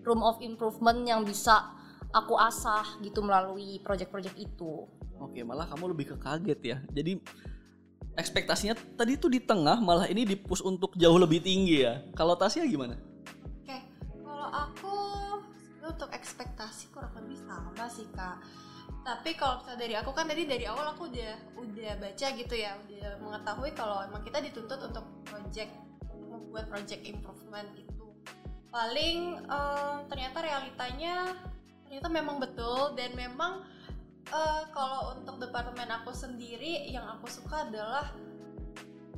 room 0.05 0.21
of 0.21 0.37
improvement 0.45 1.01
yang 1.01 1.25
bisa 1.25 1.73
aku 2.13 2.37
asah 2.37 3.01
gitu 3.01 3.25
melalui 3.25 3.81
project-project 3.81 4.37
itu. 4.37 4.85
Oke, 5.17 5.41
malah 5.41 5.65
kamu 5.65 5.97
lebih 5.97 6.13
ke 6.13 6.15
kaget 6.21 6.59
ya. 6.61 6.77
Jadi 6.93 7.17
ekspektasinya 8.13 8.77
tadi 8.93 9.17
tuh 9.17 9.33
di 9.33 9.41
tengah, 9.41 9.81
malah 9.81 10.05
ini 10.05 10.29
di 10.29 10.37
push 10.37 10.61
untuk 10.61 10.93
jauh 10.93 11.17
lebih 11.17 11.41
tinggi 11.41 11.81
ya. 11.81 12.05
Kalau 12.13 12.37
Tasya 12.37 12.69
gimana? 12.69 13.01
Oke, 13.65 13.77
kalau 14.21 14.47
aku 14.53 14.95
untuk 15.81 16.13
ekspektasi 16.13 16.93
kurang 16.93 17.17
lebih 17.17 17.41
sama 17.49 17.89
sih 17.89 18.05
kak. 18.13 18.37
Tapi 19.03 19.35
kalau 19.35 19.59
misalnya 19.59 19.79
dari 19.83 19.95
aku 19.99 20.11
kan 20.15 20.29
tadi 20.29 20.47
dari 20.47 20.63
awal 20.69 20.95
aku 20.95 21.11
udah 21.11 21.33
udah 21.59 21.91
baca 21.99 22.27
gitu 22.37 22.55
ya, 22.55 22.77
udah 22.87 23.19
mengetahui 23.19 23.71
kalau 23.75 24.05
emang 24.05 24.21
kita 24.23 24.39
dituntut 24.39 24.79
untuk 24.79 25.03
project 25.27 25.75
buat 26.51 26.67
project 26.67 27.05
improvement 27.05 27.69
itu. 27.77 28.07
Paling 28.73 29.45
uh, 29.47 30.01
ternyata 30.09 30.41
realitanya 30.41 31.37
ternyata 31.85 32.09
memang 32.09 32.41
betul 32.41 32.97
dan 32.97 33.13
memang 33.13 33.61
uh, 34.33 34.63
kalau 34.73 35.13
untuk 35.13 35.37
departemen 35.37 35.85
aku 35.93 36.09
sendiri 36.09 36.89
yang 36.89 37.05
aku 37.05 37.29
suka 37.29 37.69
adalah 37.69 38.09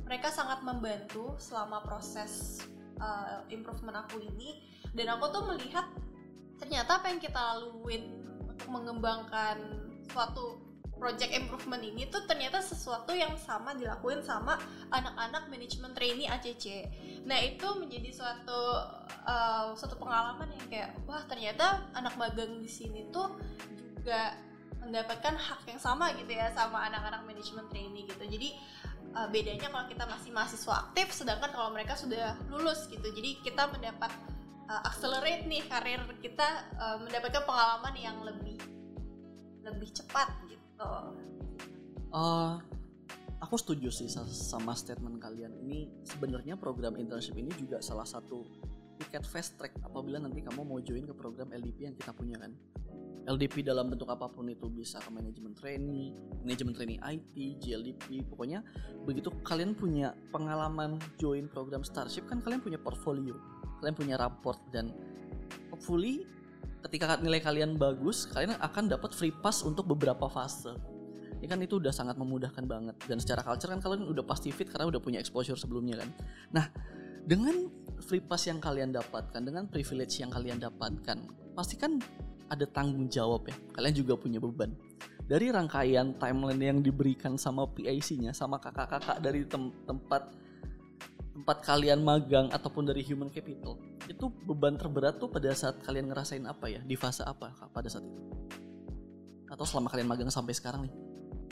mereka 0.04 0.28
sangat 0.30 0.62
membantu 0.62 1.34
selama 1.40 1.82
proses 1.82 2.62
uh, 3.00 3.42
improvement 3.48 4.04
aku 4.06 4.22
ini. 4.22 4.62
Dan 4.92 5.12
aku 5.12 5.28
tuh 5.32 5.44
melihat 5.48 5.88
ternyata 6.60 7.00
apa 7.00 7.12
yang 7.12 7.20
kita 7.20 7.36
laluin 7.36 8.22
untuk 8.48 8.68
mengembangkan 8.70 9.56
suatu 10.08 10.65
project 10.96 11.32
improvement 11.36 11.84
ini 11.84 12.08
tuh 12.08 12.24
ternyata 12.24 12.64
sesuatu 12.64 13.12
yang 13.12 13.36
sama 13.36 13.76
dilakuin 13.76 14.24
sama 14.24 14.56
anak-anak 14.88 15.48
manajemen 15.52 15.92
trainee 15.92 16.28
ACC. 16.28 16.88
Nah 17.28 17.36
itu 17.44 17.68
menjadi 17.76 18.10
suatu 18.16 18.60
uh, 19.28 19.76
suatu 19.76 20.00
pengalaman 20.00 20.48
yang 20.56 20.66
kayak 20.72 20.90
wah 21.04 21.20
ternyata 21.28 21.84
anak 21.92 22.16
magang 22.16 22.64
di 22.64 22.70
sini 22.70 23.12
tuh 23.12 23.36
juga 23.96 24.40
mendapatkan 24.80 25.34
hak 25.36 25.68
yang 25.68 25.80
sama 25.82 26.14
gitu 26.16 26.32
ya 26.32 26.48
sama 26.56 26.88
anak-anak 26.88 27.28
manajemen 27.28 27.68
trainee 27.68 28.08
gitu. 28.08 28.24
Jadi 28.24 28.56
uh, 29.12 29.28
bedanya 29.28 29.68
kalau 29.68 29.86
kita 29.92 30.04
masih 30.08 30.30
mahasiswa 30.32 30.74
aktif, 30.88 31.12
sedangkan 31.12 31.52
kalau 31.52 31.70
mereka 31.76 31.92
sudah 31.92 32.40
lulus 32.48 32.88
gitu. 32.88 33.04
Jadi 33.04 33.44
kita 33.44 33.68
mendapat 33.68 34.10
uh, 34.72 34.80
accelerate 34.88 35.44
nih 35.44 35.60
karir 35.68 36.00
kita 36.24 36.72
uh, 36.80 36.96
mendapatkan 37.04 37.44
pengalaman 37.44 37.94
yang 38.00 38.16
lebih 38.24 38.56
lebih 39.66 39.90
cepat 39.90 40.30
gitu 40.46 40.65
Uh, 42.12 42.56
aku 43.40 43.56
setuju 43.60 43.88
sih 43.92 44.08
sama 44.10 44.72
statement 44.72 45.20
kalian. 45.20 45.52
Ini 45.66 46.04
sebenarnya 46.04 46.56
program 46.56 46.96
internship 46.96 47.36
ini 47.36 47.52
juga 47.56 47.80
salah 47.84 48.06
satu 48.08 48.44
tiket 48.96 49.28
fast 49.28 49.60
track 49.60 49.76
apabila 49.84 50.16
nanti 50.16 50.40
kamu 50.40 50.64
mau 50.64 50.80
join 50.80 51.04
ke 51.04 51.12
program 51.12 51.52
LDP 51.52 51.92
yang 51.92 51.96
kita 51.96 52.16
punya 52.16 52.40
kan? 52.40 52.52
LDP 53.26 53.66
dalam 53.66 53.90
bentuk 53.90 54.06
apa 54.06 54.30
pun 54.30 54.46
itu 54.46 54.70
bisa 54.70 55.02
ke 55.02 55.10
manajemen 55.10 55.50
trainee, 55.58 56.14
manajemen 56.46 56.72
trainee 56.72 57.02
IT, 57.02 57.58
GLDP, 57.58 58.22
pokoknya 58.22 58.62
begitu 59.02 59.34
kalian 59.42 59.74
punya 59.74 60.14
pengalaman 60.30 61.02
join 61.18 61.50
program 61.50 61.82
Starship 61.82 62.30
kan 62.30 62.38
kalian 62.38 62.62
punya 62.62 62.78
portfolio, 62.78 63.34
kalian 63.82 63.98
punya 63.98 64.14
raport 64.14 64.62
dan 64.70 64.94
hopefully 65.74 66.22
ketika 66.86 67.18
nilai 67.18 67.42
kalian 67.42 67.74
bagus, 67.74 68.30
kalian 68.30 68.54
akan 68.62 68.86
dapat 68.86 69.10
free 69.10 69.34
pass 69.34 69.66
untuk 69.66 69.90
beberapa 69.90 70.30
fase. 70.30 70.70
Ini 71.36 71.46
kan 71.50 71.58
itu 71.60 71.82
udah 71.82 71.92
sangat 71.92 72.16
memudahkan 72.16 72.64
banget 72.64 72.96
dan 73.10 73.20
secara 73.20 73.44
culture 73.44 73.68
kan 73.68 73.82
kalian 73.82 74.08
udah 74.08 74.24
pasti 74.24 74.48
fit 74.54 74.70
karena 74.70 74.88
udah 74.88 75.02
punya 75.02 75.20
exposure 75.20 75.58
sebelumnya 75.58 76.00
kan. 76.00 76.08
Nah, 76.54 76.66
dengan 77.26 77.68
free 78.00 78.24
pass 78.24 78.48
yang 78.48 78.62
kalian 78.62 78.94
dapatkan, 78.94 79.42
dengan 79.42 79.68
privilege 79.68 80.22
yang 80.22 80.32
kalian 80.32 80.62
dapatkan, 80.62 81.18
pasti 81.52 81.76
kan 81.76 82.00
ada 82.48 82.64
tanggung 82.70 83.10
jawab 83.10 83.50
ya. 83.50 83.56
Kalian 83.74 83.94
juga 83.98 84.14
punya 84.16 84.38
beban. 84.38 84.72
Dari 85.26 85.50
rangkaian 85.50 86.14
timeline 86.22 86.62
yang 86.62 86.78
diberikan 86.80 87.34
sama 87.34 87.66
PIC-nya, 87.66 88.30
sama 88.30 88.62
kakak-kakak 88.62 89.18
dari 89.18 89.42
tem- 89.44 89.74
tempat 89.84 90.30
tempat 91.36 91.60
kalian 91.66 92.00
magang 92.00 92.48
ataupun 92.48 92.88
dari 92.88 93.04
human 93.04 93.28
capital, 93.28 93.76
itu 94.06 94.30
beban 94.46 94.78
terberat 94.78 95.18
tuh 95.18 95.30
pada 95.30 95.50
saat 95.52 95.82
kalian 95.82 96.10
ngerasain 96.10 96.42
apa 96.46 96.66
ya? 96.70 96.80
Di 96.82 96.94
fase 96.94 97.26
apa 97.26 97.52
pada 97.70 97.88
saat 97.90 98.06
itu? 98.06 98.20
Atau 99.50 99.66
selama 99.66 99.90
kalian 99.90 100.08
magang 100.10 100.30
sampai 100.30 100.54
sekarang 100.54 100.86
nih? 100.86 100.94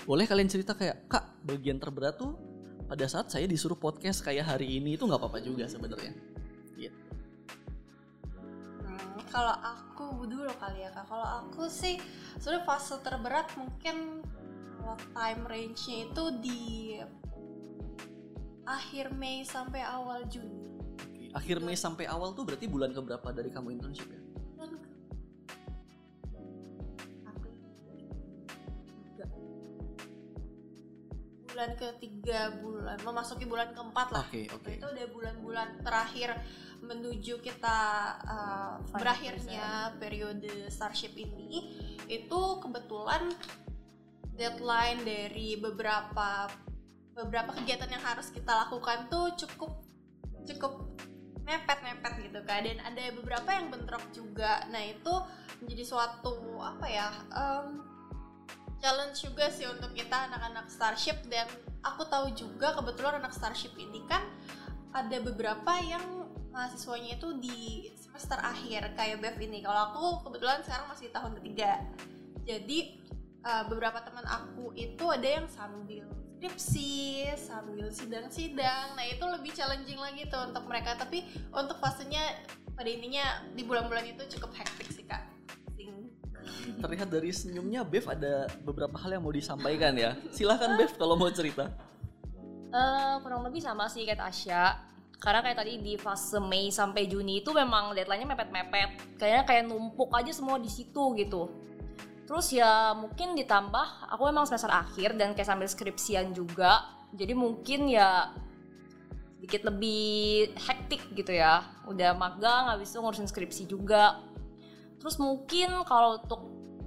Boleh 0.04 0.26
kalian 0.26 0.50
cerita 0.50 0.74
kayak, 0.74 1.06
Kak, 1.06 1.46
bagian 1.46 1.78
terberat 1.78 2.18
tuh 2.18 2.34
pada 2.84 3.08
saat 3.08 3.32
saya 3.32 3.48
disuruh 3.48 3.78
podcast 3.78 4.20
kayak 4.20 4.44
hari 4.44 4.76
ini 4.78 4.94
itu 4.94 5.08
nggak 5.08 5.18
apa-apa 5.18 5.40
juga 5.40 5.64
sebenarnya. 5.64 6.12
Hmm, 8.84 9.18
kalau 9.32 9.56
aku 9.56 10.28
dulu 10.28 10.52
kali 10.60 10.84
ya 10.84 10.92
kak. 10.92 11.08
Kalau 11.08 11.28
aku 11.44 11.66
sih 11.72 11.96
sebenarnya 12.36 12.64
fase 12.68 12.96
terberat 13.00 13.48
mungkin 13.56 14.20
kalau 14.76 14.96
time 15.16 15.42
range-nya 15.48 15.96
itu 16.12 16.24
di 16.44 16.62
akhir 18.68 19.16
Mei 19.16 19.44
sampai 19.48 19.80
awal 19.80 20.28
Juni. 20.28 20.73
Akhir 21.34 21.58
Mei 21.58 21.74
sampai 21.74 22.06
awal 22.06 22.30
tuh 22.32 22.46
berarti 22.46 22.70
bulan 22.70 22.94
keberapa 22.94 23.34
dari 23.34 23.50
kamu 23.50 23.74
internship 23.74 24.06
ya? 24.06 24.22
Bulan 24.54 24.70
ke- 24.78 24.94
April. 27.26 27.54
Tiga. 29.02 29.26
Bulan 31.50 31.70
ketiga 31.74 32.40
bulan 32.62 32.98
memasuki 33.02 33.44
bulan 33.50 33.74
keempat 33.74 34.08
lah. 34.14 34.22
Oke, 34.30 34.46
oke. 34.54 34.72
Itu 34.78 34.86
udah 34.86 35.06
bulan-bulan 35.10 35.68
terakhir 35.82 36.38
menuju 36.84 37.40
kita 37.40 37.78
uh, 38.22 38.76
berakhirnya 38.92 39.96
periode 39.96 40.68
Starship 40.68 41.16
ini 41.16 41.72
itu 42.06 42.40
kebetulan 42.60 43.32
deadline 44.36 45.00
dari 45.00 45.56
beberapa 45.56 46.46
beberapa 47.16 47.56
kegiatan 47.56 47.88
yang 47.88 48.04
harus 48.04 48.28
kita 48.28 48.68
lakukan 48.68 49.08
tuh 49.08 49.32
cukup 49.32 49.80
cukup 50.44 50.93
mepet-mepet 51.44 52.14
gitu 52.24 52.40
kan. 52.48 52.64
Dan 52.64 52.80
ada 52.80 53.04
beberapa 53.14 53.48
yang 53.52 53.68
bentrok 53.68 54.04
juga. 54.10 54.64
Nah 54.72 54.82
itu 54.82 55.14
menjadi 55.60 55.84
suatu 55.84 56.60
apa 56.60 56.86
ya 56.88 57.08
em, 57.32 57.84
challenge 58.80 59.24
juga 59.24 59.48
sih 59.52 59.68
untuk 59.68 59.92
kita 59.92 60.32
anak-anak 60.32 60.66
Starship. 60.72 61.22
Dan 61.28 61.46
aku 61.84 62.08
tahu 62.08 62.32
juga 62.32 62.74
kebetulan 62.74 63.20
anak 63.20 63.32
Starship 63.36 63.76
ini 63.76 64.02
kan 64.08 64.24
ada 64.94 65.20
beberapa 65.20 65.74
yang 65.84 66.04
mahasiswanya 66.54 67.18
itu 67.18 67.34
di 67.42 67.90
semester 67.98 68.38
akhir 68.38 68.94
kayak 68.94 69.18
Bev 69.20 69.36
ini. 69.42 69.60
Kalau 69.60 69.90
aku 69.90 70.30
kebetulan 70.30 70.62
sekarang 70.62 70.86
masih 70.86 71.10
tahun 71.10 71.34
ketiga. 71.42 71.82
Jadi 72.46 73.02
uh, 73.42 73.64
beberapa 73.66 73.98
teman 74.06 74.22
aku 74.22 74.70
itu 74.78 75.04
ada 75.10 75.28
yang 75.42 75.46
sambil 75.50 76.06
skripsi 76.44 77.24
sambil 77.40 77.88
sidang-sidang. 77.88 78.92
Nah 78.92 79.04
itu 79.08 79.24
lebih 79.24 79.56
challenging 79.56 79.96
lagi 79.96 80.28
tuh 80.28 80.44
untuk 80.44 80.68
mereka. 80.68 80.92
Tapi 80.92 81.24
untuk 81.48 81.80
fasenya 81.80 82.20
pada 82.76 82.84
intinya 82.84 83.40
di 83.56 83.64
bulan-bulan 83.64 84.04
itu 84.12 84.36
cukup 84.36 84.52
hektik 84.52 84.92
sih 84.92 85.08
kak. 85.08 85.24
Sing- 85.72 86.12
Terlihat 86.84 87.08
dari 87.08 87.32
senyumnya 87.32 87.80
Bev 87.80 88.12
ada 88.12 88.44
beberapa 88.60 88.92
hal 89.00 89.16
yang 89.16 89.24
mau 89.24 89.32
disampaikan 89.32 89.96
ya. 89.96 90.20
Silahkan 90.36 90.76
Bev 90.76 90.92
kalau 91.00 91.16
mau 91.16 91.32
cerita. 91.32 91.72
Eh, 92.68 93.14
kurang 93.24 93.40
lebih 93.48 93.64
sama 93.64 93.88
sih 93.88 94.04
kayak 94.04 94.20
Tasya. 94.20 94.92
Karena 95.16 95.40
kayak 95.40 95.64
tadi 95.64 95.80
di 95.80 95.96
fase 95.96 96.36
Mei 96.44 96.68
sampai 96.68 97.08
Juni 97.08 97.40
itu 97.40 97.56
memang 97.56 97.96
deadline-nya 97.96 98.36
mepet-mepet. 98.36 99.16
Kayaknya 99.16 99.42
kayak 99.48 99.64
numpuk 99.64 100.12
aja 100.12 100.28
semua 100.28 100.60
di 100.60 100.68
situ 100.68 101.16
gitu 101.16 101.48
terus 102.24 102.52
ya 102.52 102.96
mungkin 102.96 103.36
ditambah 103.36 104.08
aku 104.08 104.28
emang 104.28 104.48
semester 104.48 104.72
akhir 104.72 105.16
dan 105.20 105.36
kayak 105.36 105.48
sambil 105.48 105.68
skripsian 105.68 106.32
juga. 106.32 106.88
Jadi 107.14 107.32
mungkin 107.36 107.86
ya 107.86 108.34
sedikit 109.44 109.68
lebih 109.68 110.56
hektik 110.56 111.04
gitu 111.12 111.36
ya. 111.36 111.60
Udah 111.84 112.16
magang 112.16 112.72
habis 112.72 112.90
itu 112.90 112.98
ngurusin 113.04 113.28
skripsi 113.28 113.68
juga. 113.68 114.24
Terus 114.96 115.20
mungkin 115.20 115.84
kalau 115.84 116.16
untuk 116.16 116.40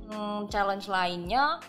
hmm, 0.09 0.49
challenge 0.49 0.89
lainnya 0.89 1.61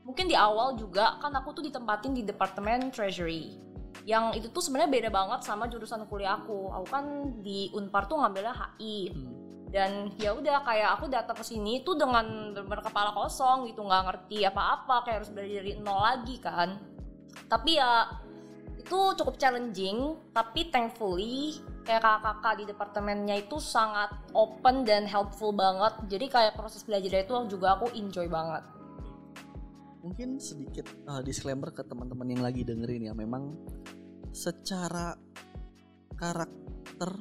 mungkin 0.00 0.26
di 0.26 0.34
awal 0.34 0.80
juga 0.80 1.20
kan 1.20 1.36
aku 1.36 1.60
tuh 1.60 1.64
ditempatin 1.68 2.16
di 2.16 2.24
departemen 2.24 2.88
treasury. 2.88 3.60
Yang 4.08 4.40
itu 4.40 4.46
tuh 4.48 4.64
sebenarnya 4.64 4.90
beda 4.96 5.10
banget 5.12 5.40
sama 5.44 5.68
jurusan 5.68 6.08
kuliah 6.08 6.40
aku. 6.40 6.72
Aku 6.72 6.86
kan 6.88 7.04
di 7.44 7.68
Unpar 7.76 8.08
tuh 8.08 8.16
ngambilnya 8.16 8.56
HI 8.56 9.12
Hmm. 9.12 9.49
Dan 9.70 10.10
ya 10.18 10.34
udah 10.34 10.66
kayak 10.66 10.98
aku 10.98 11.06
datang 11.06 11.38
ke 11.38 11.46
sini 11.46 11.86
tuh 11.86 11.94
dengan 11.94 12.50
benar 12.54 12.82
kepala 12.82 13.14
kosong 13.14 13.70
gitu 13.70 13.86
nggak 13.86 14.02
ngerti 14.10 14.42
apa-apa 14.46 15.06
kayak 15.06 15.16
harus 15.22 15.30
belajar 15.30 15.62
dari 15.62 15.74
nol 15.78 16.00
lagi 16.02 16.36
kan 16.42 16.68
tapi 17.46 17.78
ya 17.78 18.10
itu 18.74 18.98
cukup 19.14 19.38
challenging 19.38 20.18
tapi 20.34 20.66
thankfully 20.74 21.62
kayak 21.86 22.02
kakak-kakak 22.02 22.54
di 22.58 22.64
departemennya 22.74 23.36
itu 23.38 23.62
sangat 23.62 24.10
open 24.34 24.82
dan 24.82 25.06
helpful 25.06 25.54
banget 25.54 25.94
jadi 26.10 26.26
kayak 26.26 26.52
proses 26.58 26.82
belajar 26.82 27.22
itu 27.22 27.34
juga 27.46 27.78
aku 27.78 27.94
enjoy 27.94 28.26
banget 28.26 28.66
Mungkin 30.00 30.40
sedikit 30.40 30.88
uh, 31.04 31.20
disclaimer 31.20 31.68
ke 31.76 31.84
teman-teman 31.84 32.24
yang 32.32 32.40
lagi 32.40 32.64
dengerin 32.64 33.12
ya. 33.12 33.12
Memang 33.12 33.52
secara 34.32 35.12
karakter 36.16 37.20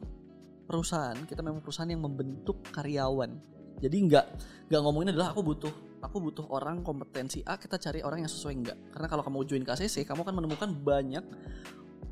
perusahaan 0.70 1.18
kita 1.26 1.42
memang 1.42 1.66
perusahaan 1.66 1.90
yang 1.90 2.06
membentuk 2.06 2.62
karyawan. 2.70 3.34
Jadi 3.82 3.98
nggak 4.06 4.26
nggak 4.70 4.82
ngomongin 4.86 5.18
adalah 5.18 5.34
aku 5.34 5.42
butuh 5.42 5.74
aku 6.06 6.22
butuh 6.22 6.46
orang 6.54 6.86
kompetensi 6.86 7.42
A 7.44 7.58
kita 7.58 7.82
cari 7.82 8.06
orang 8.06 8.22
yang 8.22 8.30
sesuai 8.30 8.54
enggak. 8.54 8.78
Karena 8.94 9.08
kalau 9.10 9.26
kamu 9.26 9.50
join 9.50 9.66
KCC 9.66 10.06
kamu 10.06 10.22
akan 10.22 10.36
menemukan 10.38 10.70
banyak 10.70 11.26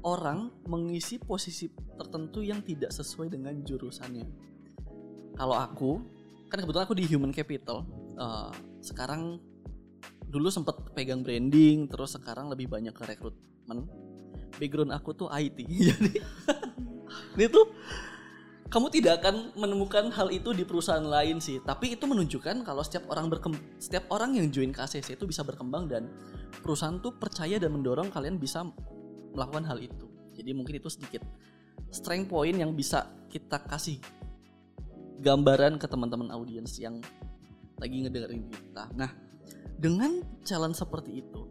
orang 0.02 0.50
mengisi 0.66 1.22
posisi 1.22 1.70
tertentu 2.02 2.42
yang 2.42 2.66
tidak 2.66 2.90
sesuai 2.90 3.30
dengan 3.30 3.54
jurusannya. 3.62 4.26
Kalau 5.38 5.54
aku 5.54 5.92
kan 6.50 6.58
kebetulan 6.64 6.86
aku 6.90 6.98
di 6.98 7.06
human 7.06 7.30
capital. 7.30 7.86
eh, 8.18 8.50
sekarang 8.82 9.38
dulu 10.28 10.52
sempat 10.52 10.76
pegang 10.92 11.24
branding 11.24 11.88
terus 11.88 12.20
sekarang 12.20 12.52
lebih 12.52 12.68
banyak 12.68 12.92
ke 12.92 13.04
rekrutmen 13.08 13.88
background 14.60 14.92
aku 14.92 15.16
tuh 15.16 15.28
IT 15.32 15.64
jadi 15.94 16.12
ini 17.40 17.46
tuh 17.48 17.66
kamu 18.68 18.92
tidak 18.92 19.24
akan 19.24 19.56
menemukan 19.56 20.12
hal 20.12 20.28
itu 20.28 20.52
di 20.52 20.68
perusahaan 20.68 21.04
lain 21.04 21.40
sih. 21.40 21.64
Tapi 21.64 21.96
itu 21.96 22.04
menunjukkan 22.04 22.68
kalau 22.68 22.84
setiap 22.84 23.08
orang 23.08 23.32
berkem 23.32 23.56
setiap 23.80 24.12
orang 24.12 24.36
yang 24.36 24.52
join 24.52 24.76
KCC 24.76 25.16
itu 25.16 25.24
bisa 25.24 25.48
berkembang 25.48 25.88
dan 25.88 26.12
perusahaan 26.60 27.00
tuh 27.00 27.16
percaya 27.16 27.56
dan 27.56 27.72
mendorong 27.72 28.12
kalian 28.12 28.36
bisa 28.36 28.68
melakukan 29.32 29.64
hal 29.72 29.80
itu. 29.80 30.12
Jadi 30.36 30.52
mungkin 30.52 30.84
itu 30.84 30.92
sedikit 30.92 31.24
strength 31.96 32.28
point 32.28 32.60
yang 32.60 32.76
bisa 32.76 33.08
kita 33.32 33.64
kasih 33.64 34.04
gambaran 35.24 35.80
ke 35.80 35.88
teman-teman 35.88 36.28
audiens 36.36 36.76
yang 36.76 37.00
lagi 37.80 38.04
ngedengerin 38.04 38.52
kita. 38.52 38.84
Nah 39.00 39.16
dengan 39.80 40.20
challenge 40.44 40.76
seperti 40.76 41.24
itu 41.24 41.48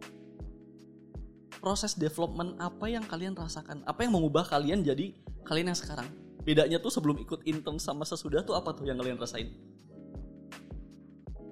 proses 1.65 1.97
development 1.97 2.61
apa 2.61 2.93
yang 2.93 3.09
kalian 3.09 3.33
rasakan? 3.33 3.81
Apa 3.89 4.05
yang 4.05 4.21
mengubah 4.21 4.45
kalian 4.45 4.85
jadi 4.85 5.17
kalian 5.49 5.73
yang 5.73 5.81
sekarang 5.81 6.26
bedanya 6.47 6.79
tuh 6.79 6.95
sebelum 6.95 7.19
ikut 7.19 7.43
intern 7.43 7.83
sama 7.83 8.07
sesudah 8.07 8.47
tuh 8.47 8.55
apa 8.55 8.71
tuh 8.71 8.87
yang 8.87 8.95
kalian 8.95 9.19
rasain 9.19 9.51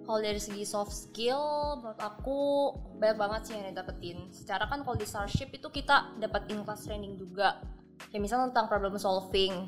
Kalau 0.05 0.21
dari 0.21 0.37
segi 0.37 0.69
soft 0.69 0.93
skill, 0.93 1.41
menurut 1.81 1.97
aku 1.97 2.71
banyak 3.01 3.17
banget 3.17 3.41
sih 3.49 3.53
yang 3.57 3.73
didapetin. 3.73 4.29
Secara 4.29 4.69
kan 4.69 4.85
kalau 4.85 5.01
di 5.01 5.09
Starship 5.09 5.49
itu 5.57 5.73
kita 5.73 6.21
dapat 6.21 6.45
in-class 6.53 6.85
training 6.85 7.17
juga. 7.17 7.65
Kayak 8.13 8.21
misalnya 8.21 8.53
tentang 8.53 8.69
problem 8.69 9.01
solving. 9.01 9.65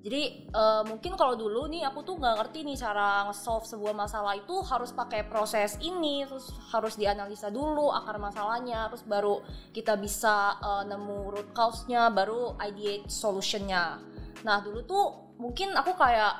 Jadi 0.00 0.48
eh, 0.48 0.82
mungkin 0.86 1.12
kalau 1.18 1.36
dulu 1.36 1.68
nih 1.68 1.84
aku 1.84 2.06
tuh 2.06 2.16
nggak 2.16 2.38
ngerti 2.40 2.64
nih 2.64 2.78
cara 2.78 3.28
nge-solve 3.28 3.68
sebuah 3.68 3.92
masalah 3.92 4.32
itu 4.32 4.62
harus 4.64 4.94
pakai 4.96 5.28
proses 5.28 5.76
ini, 5.84 6.24
terus 6.24 6.48
harus 6.72 6.96
dianalisa 6.96 7.52
dulu 7.52 7.92
akar 7.92 8.16
masalahnya, 8.16 8.88
terus 8.88 9.04
baru 9.04 9.44
kita 9.76 9.98
bisa 10.00 10.56
eh, 10.62 10.82
nemu 10.88 11.34
root 11.34 11.50
cause-nya, 11.52 12.08
baru 12.08 12.56
ideate 12.62 13.10
solution-nya. 13.12 14.09
Nah 14.46 14.62
dulu 14.64 14.80
tuh 14.84 15.04
mungkin 15.40 15.72
aku 15.76 15.96
kayak 15.96 16.32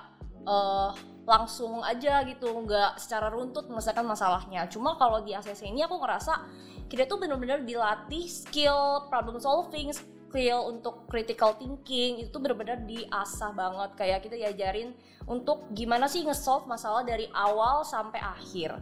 eh, 0.44 0.90
langsung 1.28 1.84
aja 1.84 2.24
gitu 2.26 2.48
nggak 2.50 2.98
secara 2.98 3.30
runtut 3.30 3.70
menyelesaikan 3.70 4.02
masalahnya 4.02 4.66
cuma 4.66 4.98
kalau 4.98 5.22
di 5.22 5.30
ACC 5.30 5.68
ini 5.70 5.86
aku 5.86 6.00
ngerasa 6.00 6.42
kita 6.90 7.06
tuh 7.06 7.22
bener-bener 7.22 7.62
dilatih 7.62 8.26
skill 8.26 9.06
problem 9.06 9.38
solving 9.38 9.94
skill 9.94 10.70
untuk 10.70 11.06
critical 11.06 11.54
thinking 11.54 12.22
itu 12.22 12.34
benar-benar 12.38 12.82
diasah 12.86 13.50
banget 13.54 13.90
kayak 13.94 14.18
kita 14.26 14.34
diajarin 14.38 14.90
untuk 15.26 15.70
gimana 15.74 16.06
sih 16.10 16.22
nge-solve 16.26 16.66
masalah 16.66 17.06
dari 17.06 17.26
awal 17.34 17.86
sampai 17.86 18.18
akhir. 18.18 18.78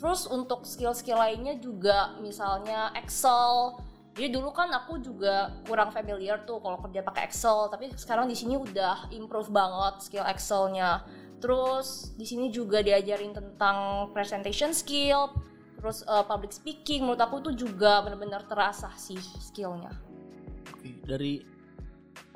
Terus 0.00 0.24
untuk 0.28 0.64
skill-skill 0.64 1.20
lainnya 1.20 1.60
juga 1.60 2.16
misalnya 2.24 2.92
Excel. 2.96 3.76
Jadi 4.18 4.28
dulu 4.34 4.50
kan 4.50 4.68
aku 4.74 4.98
juga 4.98 5.62
kurang 5.64 5.94
familiar 5.94 6.42
tuh 6.42 6.58
kalau 6.58 6.82
kerja 6.82 7.00
pakai 7.06 7.30
Excel, 7.30 7.70
tapi 7.70 7.94
sekarang 7.94 8.26
di 8.26 8.34
sini 8.34 8.58
udah 8.58 9.08
improve 9.14 9.48
banget 9.54 10.02
skill 10.02 10.26
Excelnya. 10.26 11.06
Terus 11.40 12.12
di 12.18 12.26
sini 12.28 12.52
juga 12.52 12.84
diajarin 12.84 13.32
tentang 13.32 14.10
presentation 14.12 14.74
skill, 14.76 15.32
terus 15.78 16.04
uh, 16.04 16.26
public 16.26 16.52
speaking. 16.52 17.06
Menurut 17.06 17.22
aku 17.22 17.40
tuh 17.40 17.54
juga 17.56 18.04
benar-benar 18.04 18.44
terasa 18.44 18.92
sih 18.98 19.16
skillnya. 19.40 19.94
Oke, 20.74 21.00
dari 21.06 21.40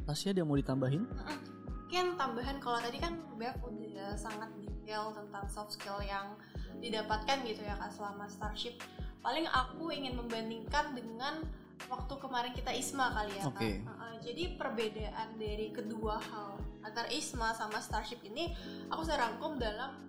Tasya 0.08 0.32
dia 0.32 0.44
mau 0.46 0.56
ditambahin? 0.56 1.04
Mungkin 1.04 2.16
tambahan 2.16 2.58
kalau 2.64 2.80
tadi 2.80 2.96
kan 2.96 3.18
Bev 3.36 3.54
udah 3.60 4.20
sangat 4.20 4.52
detail 4.60 5.14
tentang 5.16 5.48
soft 5.48 5.80
skill 5.80 5.96
yang 6.04 6.36
didapatkan 6.82 7.40
gitu 7.46 7.64
ya 7.64 7.78
kak 7.80 7.88
selama 7.88 8.28
Starship. 8.28 8.76
Paling 9.24 9.48
aku 9.48 9.88
ingin 9.88 10.20
membandingkan 10.20 10.92
dengan 10.92 11.40
waktu 11.86 12.14
kemarin 12.16 12.52
kita 12.54 12.70
ISMA 12.72 13.06
kali 13.12 13.32
ya 13.36 13.44
Oke. 13.46 13.70
kak. 13.84 13.94
Uh, 13.94 14.16
jadi 14.24 14.42
perbedaan 14.56 15.28
dari 15.36 15.68
kedua 15.70 16.16
hal 16.18 16.56
antara 16.80 17.08
ISMA 17.10 17.52
sama 17.52 17.80
Starship 17.80 18.20
ini 18.24 18.52
aku 18.88 19.04
saya 19.04 19.28
rangkum 19.28 19.56
dalam 19.56 20.04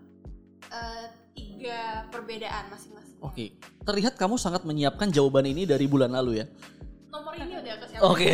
uh, 0.71 1.05
tiga 1.35 2.07
perbedaan 2.09 2.71
masing-masing. 2.71 3.17
Oke, 3.19 3.55
terlihat 3.83 4.15
kamu 4.15 4.37
sangat 4.37 4.63
menyiapkan 4.63 5.09
jawaban 5.11 5.47
ini 5.47 5.67
dari 5.67 5.87
bulan 5.89 6.13
lalu 6.13 6.43
ya. 6.43 6.45
Nomor 7.11 7.31
ini 7.35 7.55
udah 7.59 7.73
aku 7.79 7.85
siapin. 7.89 8.05
Oke, 8.05 8.29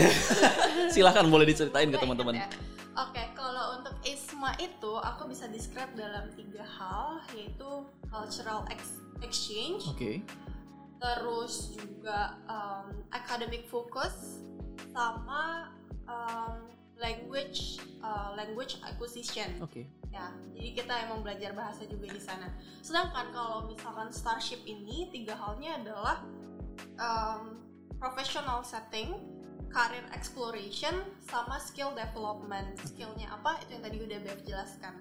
silahkan 0.93 1.25
boleh 1.29 1.45
diceritain 1.45 1.89
ke 1.89 1.97
teman-teman. 1.97 2.33
ya. 2.37 2.47
Oke, 2.91 3.23
kalau 3.37 3.79
untuk 3.79 3.95
ISMA 4.03 4.57
itu 4.59 4.93
aku 4.99 5.31
bisa 5.31 5.47
describe 5.47 5.93
dalam 5.95 6.27
tiga 6.35 6.65
hal 6.65 7.23
yaitu 7.31 7.87
cultural 8.11 8.67
ex- 8.67 8.99
exchange, 9.23 9.87
Oke, 9.87 10.19
terus 11.01 11.73
juga 11.73 12.37
um, 12.45 12.93
academic 13.09 13.65
focus, 13.65 14.45
sama 14.93 15.73
um, 16.05 16.69
language 17.01 17.81
uh, 18.05 18.37
language 18.37 18.77
acquisition. 18.85 19.49
oke, 19.57 19.81
Ya, 20.13 20.29
jadi 20.53 20.69
kita 20.77 20.93
emang 21.09 21.25
belajar 21.25 21.57
bahasa 21.57 21.89
juga 21.89 22.13
di 22.13 22.21
sana. 22.21 22.53
Sedangkan 22.85 23.33
kalau 23.33 23.65
misalkan 23.65 24.13
Starship 24.13 24.61
ini 24.69 25.09
tiga 25.09 25.33
halnya 25.33 25.81
adalah 25.81 26.21
um, 27.01 27.57
professional 27.97 28.61
setting, 28.61 29.17
career 29.73 30.05
exploration, 30.13 30.93
sama 31.25 31.57
skill 31.57 31.95
development. 31.97 32.77
Skillnya 32.85 33.33
apa? 33.33 33.57
Itu 33.65 33.79
yang 33.79 33.83
tadi 33.87 33.97
udah 34.03 34.19
Bev 34.21 34.39
jelaskan. 34.45 34.99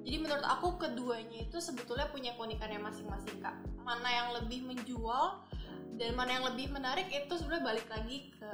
Jadi 0.00 0.16
menurut 0.16 0.44
aku 0.44 0.80
keduanya 0.80 1.44
itu 1.44 1.58
sebetulnya 1.60 2.08
punya 2.08 2.32
keunikannya 2.36 2.80
masing-masing 2.80 3.36
kak. 3.42 3.56
Mana 3.90 4.06
yang 4.06 4.28
lebih 4.38 4.62
menjual 4.70 5.42
dan 5.98 6.14
mana 6.14 6.30
yang 6.38 6.46
lebih 6.54 6.70
menarik 6.70 7.10
itu 7.10 7.34
sebenarnya 7.34 7.66
balik 7.66 7.88
lagi 7.90 8.30
ke 8.38 8.52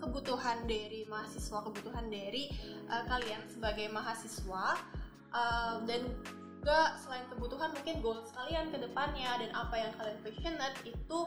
kebutuhan 0.00 0.64
dari 0.64 1.04
mahasiswa, 1.04 1.60
kebutuhan 1.60 2.08
dari 2.08 2.48
uh, 2.88 3.04
kalian 3.04 3.44
sebagai 3.52 3.92
mahasiswa 3.92 4.80
Uh, 5.28 5.84
dan 5.84 6.08
juga 6.58 6.96
selain 7.04 7.20
kebutuhan 7.28 7.68
mungkin 7.76 8.00
goals 8.00 8.32
kalian 8.32 8.72
ke 8.72 8.80
depannya 8.80 9.28
dan 9.36 9.52
apa 9.52 9.76
yang 9.76 9.92
kalian 10.00 10.18
passionate 10.24 10.76
itu 10.88 11.18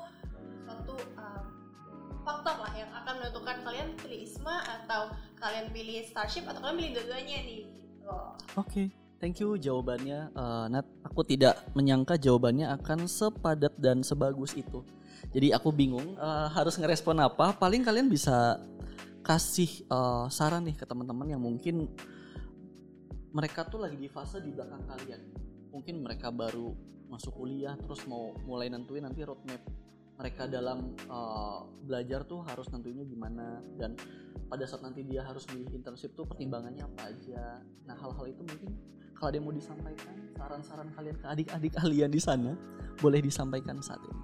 suatu 0.65 0.97
uh, 1.21 1.45
faktor 2.25 2.61
lah 2.61 2.73
yang 2.73 2.89
akan 2.97 3.21
menentukan 3.21 3.57
kalian 3.61 3.93
pilih 4.01 4.25
ISMA 4.25 4.57
atau 4.65 5.13
kalian 5.37 5.69
pilih 5.69 6.01
Starship 6.05 6.49
atau 6.49 6.65
kalian 6.65 6.77
pilih 6.81 6.91
dua-duanya 6.97 7.37
nih 7.45 7.61
gitu. 7.65 8.17
oke. 8.57 8.83
Thank 9.21 9.37
you 9.37 9.53
jawabannya, 9.53 10.33
eh, 10.33 10.65
Nat. 10.73 10.89
Aku 11.05 11.21
tidak 11.21 11.61
menyangka 11.77 12.17
jawabannya 12.17 12.73
akan 12.81 13.05
sepadat 13.05 13.77
dan 13.77 14.01
sebagus 14.01 14.57
itu. 14.57 14.81
Jadi 15.29 15.53
aku 15.53 15.69
bingung 15.69 16.17
eh, 16.17 16.47
harus 16.49 16.73
ngerespon 16.81 17.21
apa. 17.21 17.53
Paling 17.53 17.85
kalian 17.85 18.09
bisa 18.09 18.57
kasih 19.21 19.85
eh, 19.85 20.25
saran 20.33 20.65
nih 20.65 20.73
ke 20.73 20.89
teman-teman 20.89 21.37
yang 21.37 21.37
mungkin 21.37 21.85
mereka 23.29 23.61
tuh 23.69 23.85
lagi 23.85 23.93
di 23.93 24.09
fase 24.09 24.41
di 24.41 24.49
belakang 24.49 24.89
kalian. 24.89 25.21
Mungkin 25.69 26.01
mereka 26.01 26.33
baru 26.33 26.73
masuk 27.05 27.37
kuliah 27.37 27.77
terus 27.77 28.01
mau 28.09 28.33
mulai 28.49 28.73
nentuin 28.73 29.05
nanti 29.05 29.21
roadmap 29.21 29.61
mereka 30.17 30.49
dalam 30.49 30.97
eh, 30.97 31.59
belajar 31.85 32.25
tuh 32.25 32.41
harus 32.41 32.65
nentuinnya 32.73 33.05
gimana 33.05 33.61
dan 33.77 33.93
pada 34.49 34.65
saat 34.65 34.81
nanti 34.81 35.05
dia 35.05 35.21
harus 35.21 35.45
milih 35.53 35.69
internship 35.77 36.17
tuh 36.17 36.25
pertimbangannya 36.25 36.89
apa 36.89 37.13
aja. 37.13 37.61
Nah 37.85 37.93
hal-hal 38.01 38.25
itu 38.25 38.41
mungkin 38.41 38.73
kalau 39.21 39.29
ada 39.29 39.37
yang 39.37 39.45
mau 39.45 39.53
disampaikan 39.53 40.13
saran-saran 40.33 40.89
kalian 40.97 41.15
ke 41.21 41.25
adik-adik 41.29 41.71
kalian 41.77 42.09
di 42.09 42.17
sana 42.17 42.57
boleh 42.97 43.21
disampaikan 43.21 43.77
saat 43.77 44.01
ini. 44.01 44.23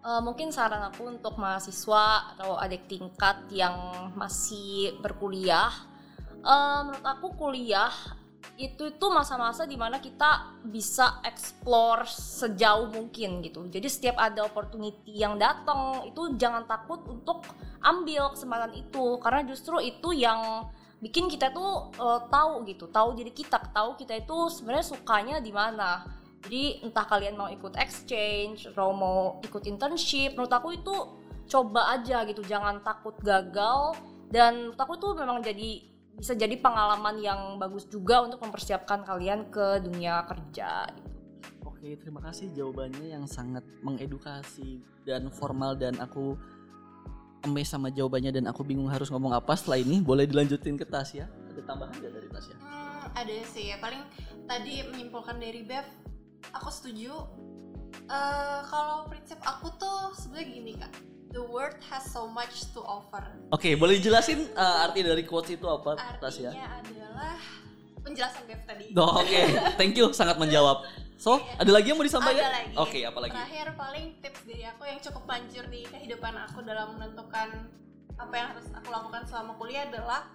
Uh, 0.00 0.24
mungkin 0.24 0.48
saran 0.48 0.80
aku 0.88 1.04
untuk 1.04 1.36
mahasiswa 1.36 2.32
atau 2.32 2.56
adik 2.56 2.88
tingkat 2.88 3.44
yang 3.52 3.76
masih 4.16 4.96
berkuliah, 5.04 5.68
uh, 6.40 6.88
menurut 6.88 7.04
aku 7.04 7.28
kuliah 7.36 7.92
itu 8.56 8.88
itu 8.88 9.06
masa-masa 9.12 9.68
di 9.68 9.76
mana 9.76 10.00
kita 10.00 10.56
bisa 10.64 11.20
explore 11.26 12.08
sejauh 12.08 12.88
mungkin 12.88 13.44
gitu. 13.44 13.68
Jadi 13.68 13.84
setiap 13.90 14.16
ada 14.16 14.46
opportunity 14.48 15.12
yang 15.12 15.36
datang 15.36 16.08
itu 16.08 16.38
jangan 16.40 16.64
takut 16.64 17.04
untuk 17.04 17.44
ambil 17.84 18.32
kesempatan 18.32 18.72
itu 18.72 19.20
karena 19.20 19.44
justru 19.44 19.76
itu 19.84 20.16
yang 20.16 20.64
bikin 21.00 21.28
kita 21.28 21.52
tuh 21.52 21.92
uh, 22.00 22.20
tahu 22.32 22.64
gitu, 22.64 22.88
tahu 22.88 23.12
jadi 23.16 23.32
kita, 23.32 23.58
tahu 23.72 24.00
kita 24.00 24.16
itu 24.16 24.36
sebenarnya 24.48 24.86
sukanya 24.86 25.36
di 25.40 25.52
mana. 25.52 26.04
Jadi 26.46 26.86
entah 26.86 27.04
kalian 27.04 27.34
mau 27.34 27.50
ikut 27.50 27.74
exchange 27.74 28.70
atau 28.70 28.94
mau 28.94 29.42
ikut 29.42 29.66
internship, 29.66 30.38
menurut 30.38 30.52
aku 30.54 30.68
itu 30.78 30.94
coba 31.46 31.94
aja 31.98 32.22
gitu, 32.26 32.42
jangan 32.46 32.80
takut 32.82 33.18
gagal 33.22 33.98
dan 34.30 34.70
menurut 34.70 34.80
aku 34.80 34.92
itu 34.98 35.08
memang 35.14 35.38
jadi 35.42 35.70
bisa 36.16 36.32
jadi 36.32 36.56
pengalaman 36.56 37.20
yang 37.20 37.40
bagus 37.60 37.84
juga 37.92 38.24
untuk 38.24 38.40
mempersiapkan 38.40 39.04
kalian 39.04 39.52
ke 39.52 39.84
dunia 39.84 40.24
kerja. 40.24 40.88
Oke 41.66 41.92
terima 42.00 42.24
kasih 42.24 42.56
jawabannya 42.56 43.12
yang 43.12 43.28
sangat 43.28 43.62
mengedukasi 43.84 44.80
dan 45.04 45.28
formal 45.28 45.76
dan 45.76 45.94
aku 46.00 46.34
amazed 47.46 47.70
sama 47.70 47.94
jawabannya 47.94 48.34
dan 48.34 48.44
aku 48.50 48.66
bingung 48.66 48.90
harus 48.90 49.06
ngomong 49.08 49.30
apa 49.30 49.54
setelah 49.54 49.78
ini. 49.78 50.02
Boleh 50.02 50.26
dilanjutin 50.26 50.74
ke 50.74 50.82
Tasya 50.82 51.46
ada 51.56 51.62
tambahan 51.64 51.94
nggak 51.96 52.12
dari 52.12 52.28
Tasya? 52.28 52.56
Hmm, 52.60 53.04
ada 53.16 53.36
sih 53.48 53.64
ya. 53.72 53.80
Paling 53.80 54.02
tadi 54.44 54.84
menyimpulkan 54.92 55.40
dari 55.40 55.64
Bev 55.64 55.88
aku 56.52 56.68
setuju. 56.68 57.24
Eh, 58.06 58.60
kalau 58.68 59.08
prinsip 59.08 59.40
aku 59.40 59.72
tuh 59.80 60.12
sebenarnya 60.20 60.46
gini 60.52 60.72
kak. 60.76 60.92
The 61.32 61.42
world 61.42 61.76
has 61.88 62.06
so 62.12 62.28
much 62.28 62.68
to 62.76 62.80
offer. 62.84 63.24
Oke 63.52 63.72
boleh 63.76 64.00
jelasin 64.00 64.46
uh, 64.56 64.84
arti 64.88 65.04
dari 65.04 65.20
quotes 65.24 65.52
itu 65.52 65.68
apa 65.68 65.96
Tasya? 66.16 66.48
artinya 66.48 66.70
adalah 66.80 67.36
penjelasan 68.06 68.46
Bev 68.46 68.62
tadi 68.62 68.94
Oh, 68.94 69.18
Oke 69.18 69.40
thank 69.74 69.98
you 69.98 70.14
sangat 70.14 70.38
menjawab. 70.38 70.86
So 71.18 71.42
ada 71.58 71.70
lagi 71.74 71.90
yang 71.90 71.98
mau 71.98 72.06
disampaikan? 72.06 72.46
Ada 72.46 72.54
lagi. 72.62 72.74
Oke 72.78 72.98
apa 73.02 73.18
lagi? 73.18 73.34
Terakhir 73.34 73.66
paling 73.74 74.06
tips 74.22 74.40
dari 74.46 74.64
aku 74.64 74.82
yang 74.86 75.00
cukup 75.02 75.22
manjur 75.26 75.64
di 75.66 75.82
kehidupan 75.90 76.34
aku 76.46 76.62
dalam 76.62 76.94
menentukan 76.94 77.48
apa 78.16 78.32
yang 78.32 78.46
harus 78.54 78.66
aku 78.70 78.88
lakukan 78.88 79.22
selama 79.26 79.52
kuliah 79.58 79.84
adalah 79.90 80.30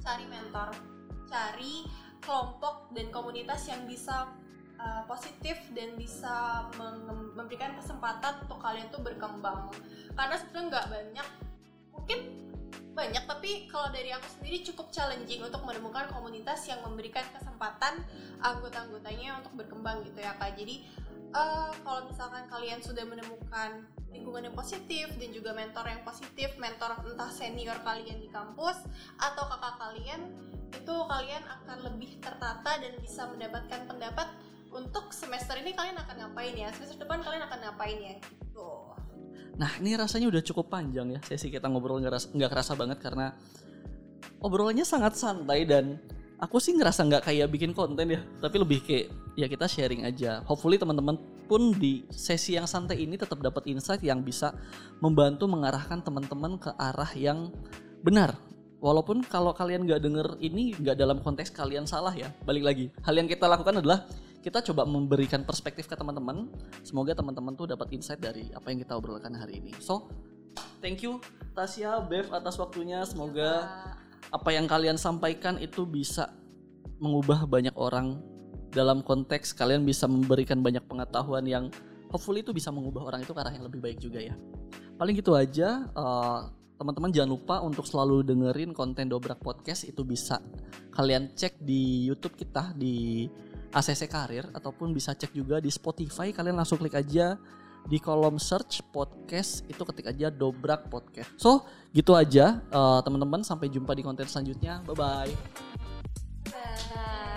cari 0.00 0.24
mentor, 0.28 0.70
cari 1.28 1.84
kelompok 2.24 2.92
dan 2.96 3.12
komunitas 3.12 3.68
yang 3.68 3.84
bisa 3.84 4.32
uh, 4.80 5.02
positif 5.04 5.56
dan 5.76 5.96
bisa 5.96 6.68
memberikan 7.36 7.76
kesempatan 7.76 8.44
untuk 8.44 8.60
kalian 8.60 8.88
tuh 8.88 9.00
berkembang. 9.04 9.68
Karena 10.16 10.36
sebenarnya 10.40 10.68
nggak 10.72 10.86
banyak, 10.88 11.28
mungkin 11.92 12.18
banyak 12.94 13.26
tapi 13.26 13.66
kalau 13.66 13.90
dari 13.90 14.14
aku 14.14 14.24
sendiri 14.38 14.62
cukup 14.62 14.94
challenging 14.94 15.42
untuk 15.42 15.66
menemukan 15.66 16.06
komunitas 16.14 16.62
yang 16.70 16.78
memberikan 16.86 17.26
kesempatan 17.34 18.00
anggota-anggotanya 18.38 19.42
untuk 19.42 19.58
berkembang 19.58 20.06
gitu 20.06 20.22
ya 20.22 20.38
kak. 20.38 20.54
Jadi 20.54 20.86
eh, 21.34 21.72
kalau 21.82 22.06
misalkan 22.06 22.46
kalian 22.46 22.78
sudah 22.78 23.02
menemukan 23.02 23.82
lingkungan 24.14 24.46
yang 24.46 24.54
positif 24.54 25.10
dan 25.18 25.28
juga 25.34 25.50
mentor 25.50 25.90
yang 25.90 26.06
positif 26.06 26.54
mentor 26.54 26.94
entah 27.02 27.30
senior 27.34 27.74
kalian 27.82 28.22
di 28.22 28.30
kampus 28.30 28.86
atau 29.18 29.44
kakak 29.50 29.74
kalian 29.82 30.30
itu 30.70 30.94
kalian 30.94 31.42
akan 31.42 31.78
lebih 31.90 32.22
tertata 32.22 32.78
dan 32.78 32.94
bisa 33.02 33.26
mendapatkan 33.26 33.90
pendapat 33.90 34.30
untuk 34.70 35.10
semester 35.10 35.58
ini 35.58 35.74
kalian 35.74 35.98
akan 35.98 36.14
ngapain 36.18 36.54
ya 36.54 36.70
semester 36.74 36.98
depan 37.02 37.22
kalian 37.26 37.46
akan 37.46 37.58
ngapain 37.62 37.98
ya 37.98 38.14
gitu 38.22 38.83
Nah 39.54 39.70
ini 39.78 39.94
rasanya 39.94 40.30
udah 40.30 40.42
cukup 40.42 40.66
panjang 40.66 41.14
ya 41.14 41.20
sesi 41.22 41.50
kita 41.50 41.70
ngobrol 41.70 42.02
nggak 42.02 42.14
ras- 42.14 42.30
nggak 42.34 42.50
kerasa 42.50 42.74
banget 42.74 42.98
karena 42.98 43.34
obrolannya 44.42 44.82
sangat 44.82 45.14
santai 45.14 45.62
dan 45.64 45.96
aku 46.42 46.58
sih 46.58 46.74
ngerasa 46.74 47.06
nggak 47.06 47.22
kayak 47.30 47.48
bikin 47.48 47.70
konten 47.70 48.10
ya 48.10 48.20
tapi 48.42 48.58
lebih 48.58 48.82
kayak 48.82 49.06
ya 49.34 49.46
kita 49.50 49.66
sharing 49.66 50.06
aja. 50.06 50.42
Hopefully 50.46 50.78
teman-teman 50.78 51.18
pun 51.44 51.74
di 51.76 52.06
sesi 52.08 52.56
yang 52.56 52.64
santai 52.64 53.02
ini 53.02 53.18
tetap 53.18 53.42
dapat 53.42 53.66
insight 53.68 54.00
yang 54.00 54.22
bisa 54.22 54.54
membantu 55.02 55.44
mengarahkan 55.50 56.00
teman-teman 56.00 56.56
ke 56.56 56.70
arah 56.78 57.10
yang 57.14 57.50
benar. 58.00 58.38
Walaupun 58.80 59.24
kalau 59.24 59.56
kalian 59.56 59.88
nggak 59.88 60.00
denger 60.00 60.28
ini 60.44 60.76
nggak 60.76 60.96
dalam 60.96 61.18
konteks 61.20 61.52
kalian 61.52 61.88
salah 61.88 62.12
ya. 62.12 62.30
Balik 62.44 62.64
lagi. 62.64 62.86
Hal 63.02 63.16
yang 63.16 63.28
kita 63.28 63.48
lakukan 63.48 63.80
adalah 63.80 64.04
kita 64.44 64.60
coba 64.60 64.84
memberikan 64.84 65.40
perspektif 65.40 65.88
ke 65.88 65.96
teman-teman. 65.96 66.52
Semoga 66.84 67.16
teman-teman 67.16 67.56
tuh 67.56 67.72
dapat 67.72 67.88
insight 67.96 68.20
dari 68.20 68.52
apa 68.52 68.68
yang 68.68 68.84
kita 68.84 68.92
obrolkan 68.92 69.32
hari 69.32 69.64
ini. 69.64 69.72
So, 69.80 70.12
thank 70.84 71.00
you 71.00 71.16
Tasya, 71.56 72.04
Bev 72.04 72.28
atas 72.28 72.60
waktunya. 72.60 73.00
Semoga 73.08 73.64
apa 74.28 74.50
yang 74.52 74.68
kalian 74.68 75.00
sampaikan 75.00 75.56
itu 75.56 75.88
bisa 75.88 76.28
mengubah 77.00 77.48
banyak 77.48 77.72
orang 77.80 78.20
dalam 78.68 79.00
konteks 79.00 79.56
kalian 79.56 79.86
bisa 79.86 80.04
memberikan 80.04 80.60
banyak 80.60 80.84
pengetahuan 80.84 81.46
yang 81.46 81.64
hopefully 82.12 82.44
itu 82.44 82.52
bisa 82.52 82.68
mengubah 82.68 83.08
orang 83.08 83.24
itu 83.24 83.32
ke 83.32 83.40
arah 83.40 83.54
yang 83.54 83.64
lebih 83.64 83.80
baik 83.80 83.96
juga 83.96 84.20
ya. 84.20 84.36
Paling 85.00 85.16
gitu 85.16 85.32
aja. 85.32 85.88
Uh, 85.96 86.52
teman-teman 86.76 87.08
jangan 87.14 87.32
lupa 87.32 87.56
untuk 87.64 87.88
selalu 87.88 88.26
dengerin 88.26 88.76
konten 88.76 89.08
Dobrak 89.08 89.40
Podcast 89.40 89.88
itu 89.88 90.04
bisa 90.04 90.42
kalian 90.92 91.32
cek 91.32 91.62
di 91.62 92.10
YouTube 92.10 92.34
kita 92.36 92.74
di 92.74 93.30
ACC 93.74 94.06
Karir 94.06 94.46
ataupun 94.54 94.94
bisa 94.94 95.12
cek 95.12 95.34
juga 95.34 95.58
di 95.58 95.68
Spotify 95.68 96.30
kalian 96.30 96.54
langsung 96.54 96.78
klik 96.78 96.94
aja 96.94 97.34
di 97.84 98.00
kolom 98.00 98.40
search 98.40 98.80
podcast 98.88 99.60
itu 99.68 99.82
ketik 99.84 100.08
aja 100.08 100.32
Dobrak 100.32 100.88
Podcast. 100.88 101.28
So 101.36 101.68
gitu 101.92 102.16
aja 102.16 102.64
uh, 102.72 103.04
teman-teman 103.04 103.44
sampai 103.44 103.68
jumpa 103.68 103.92
di 103.92 104.00
konten 104.00 104.24
selanjutnya. 104.24 104.80
Bye 104.88 104.96
bye. 104.96 105.32
Bye. 106.48 107.33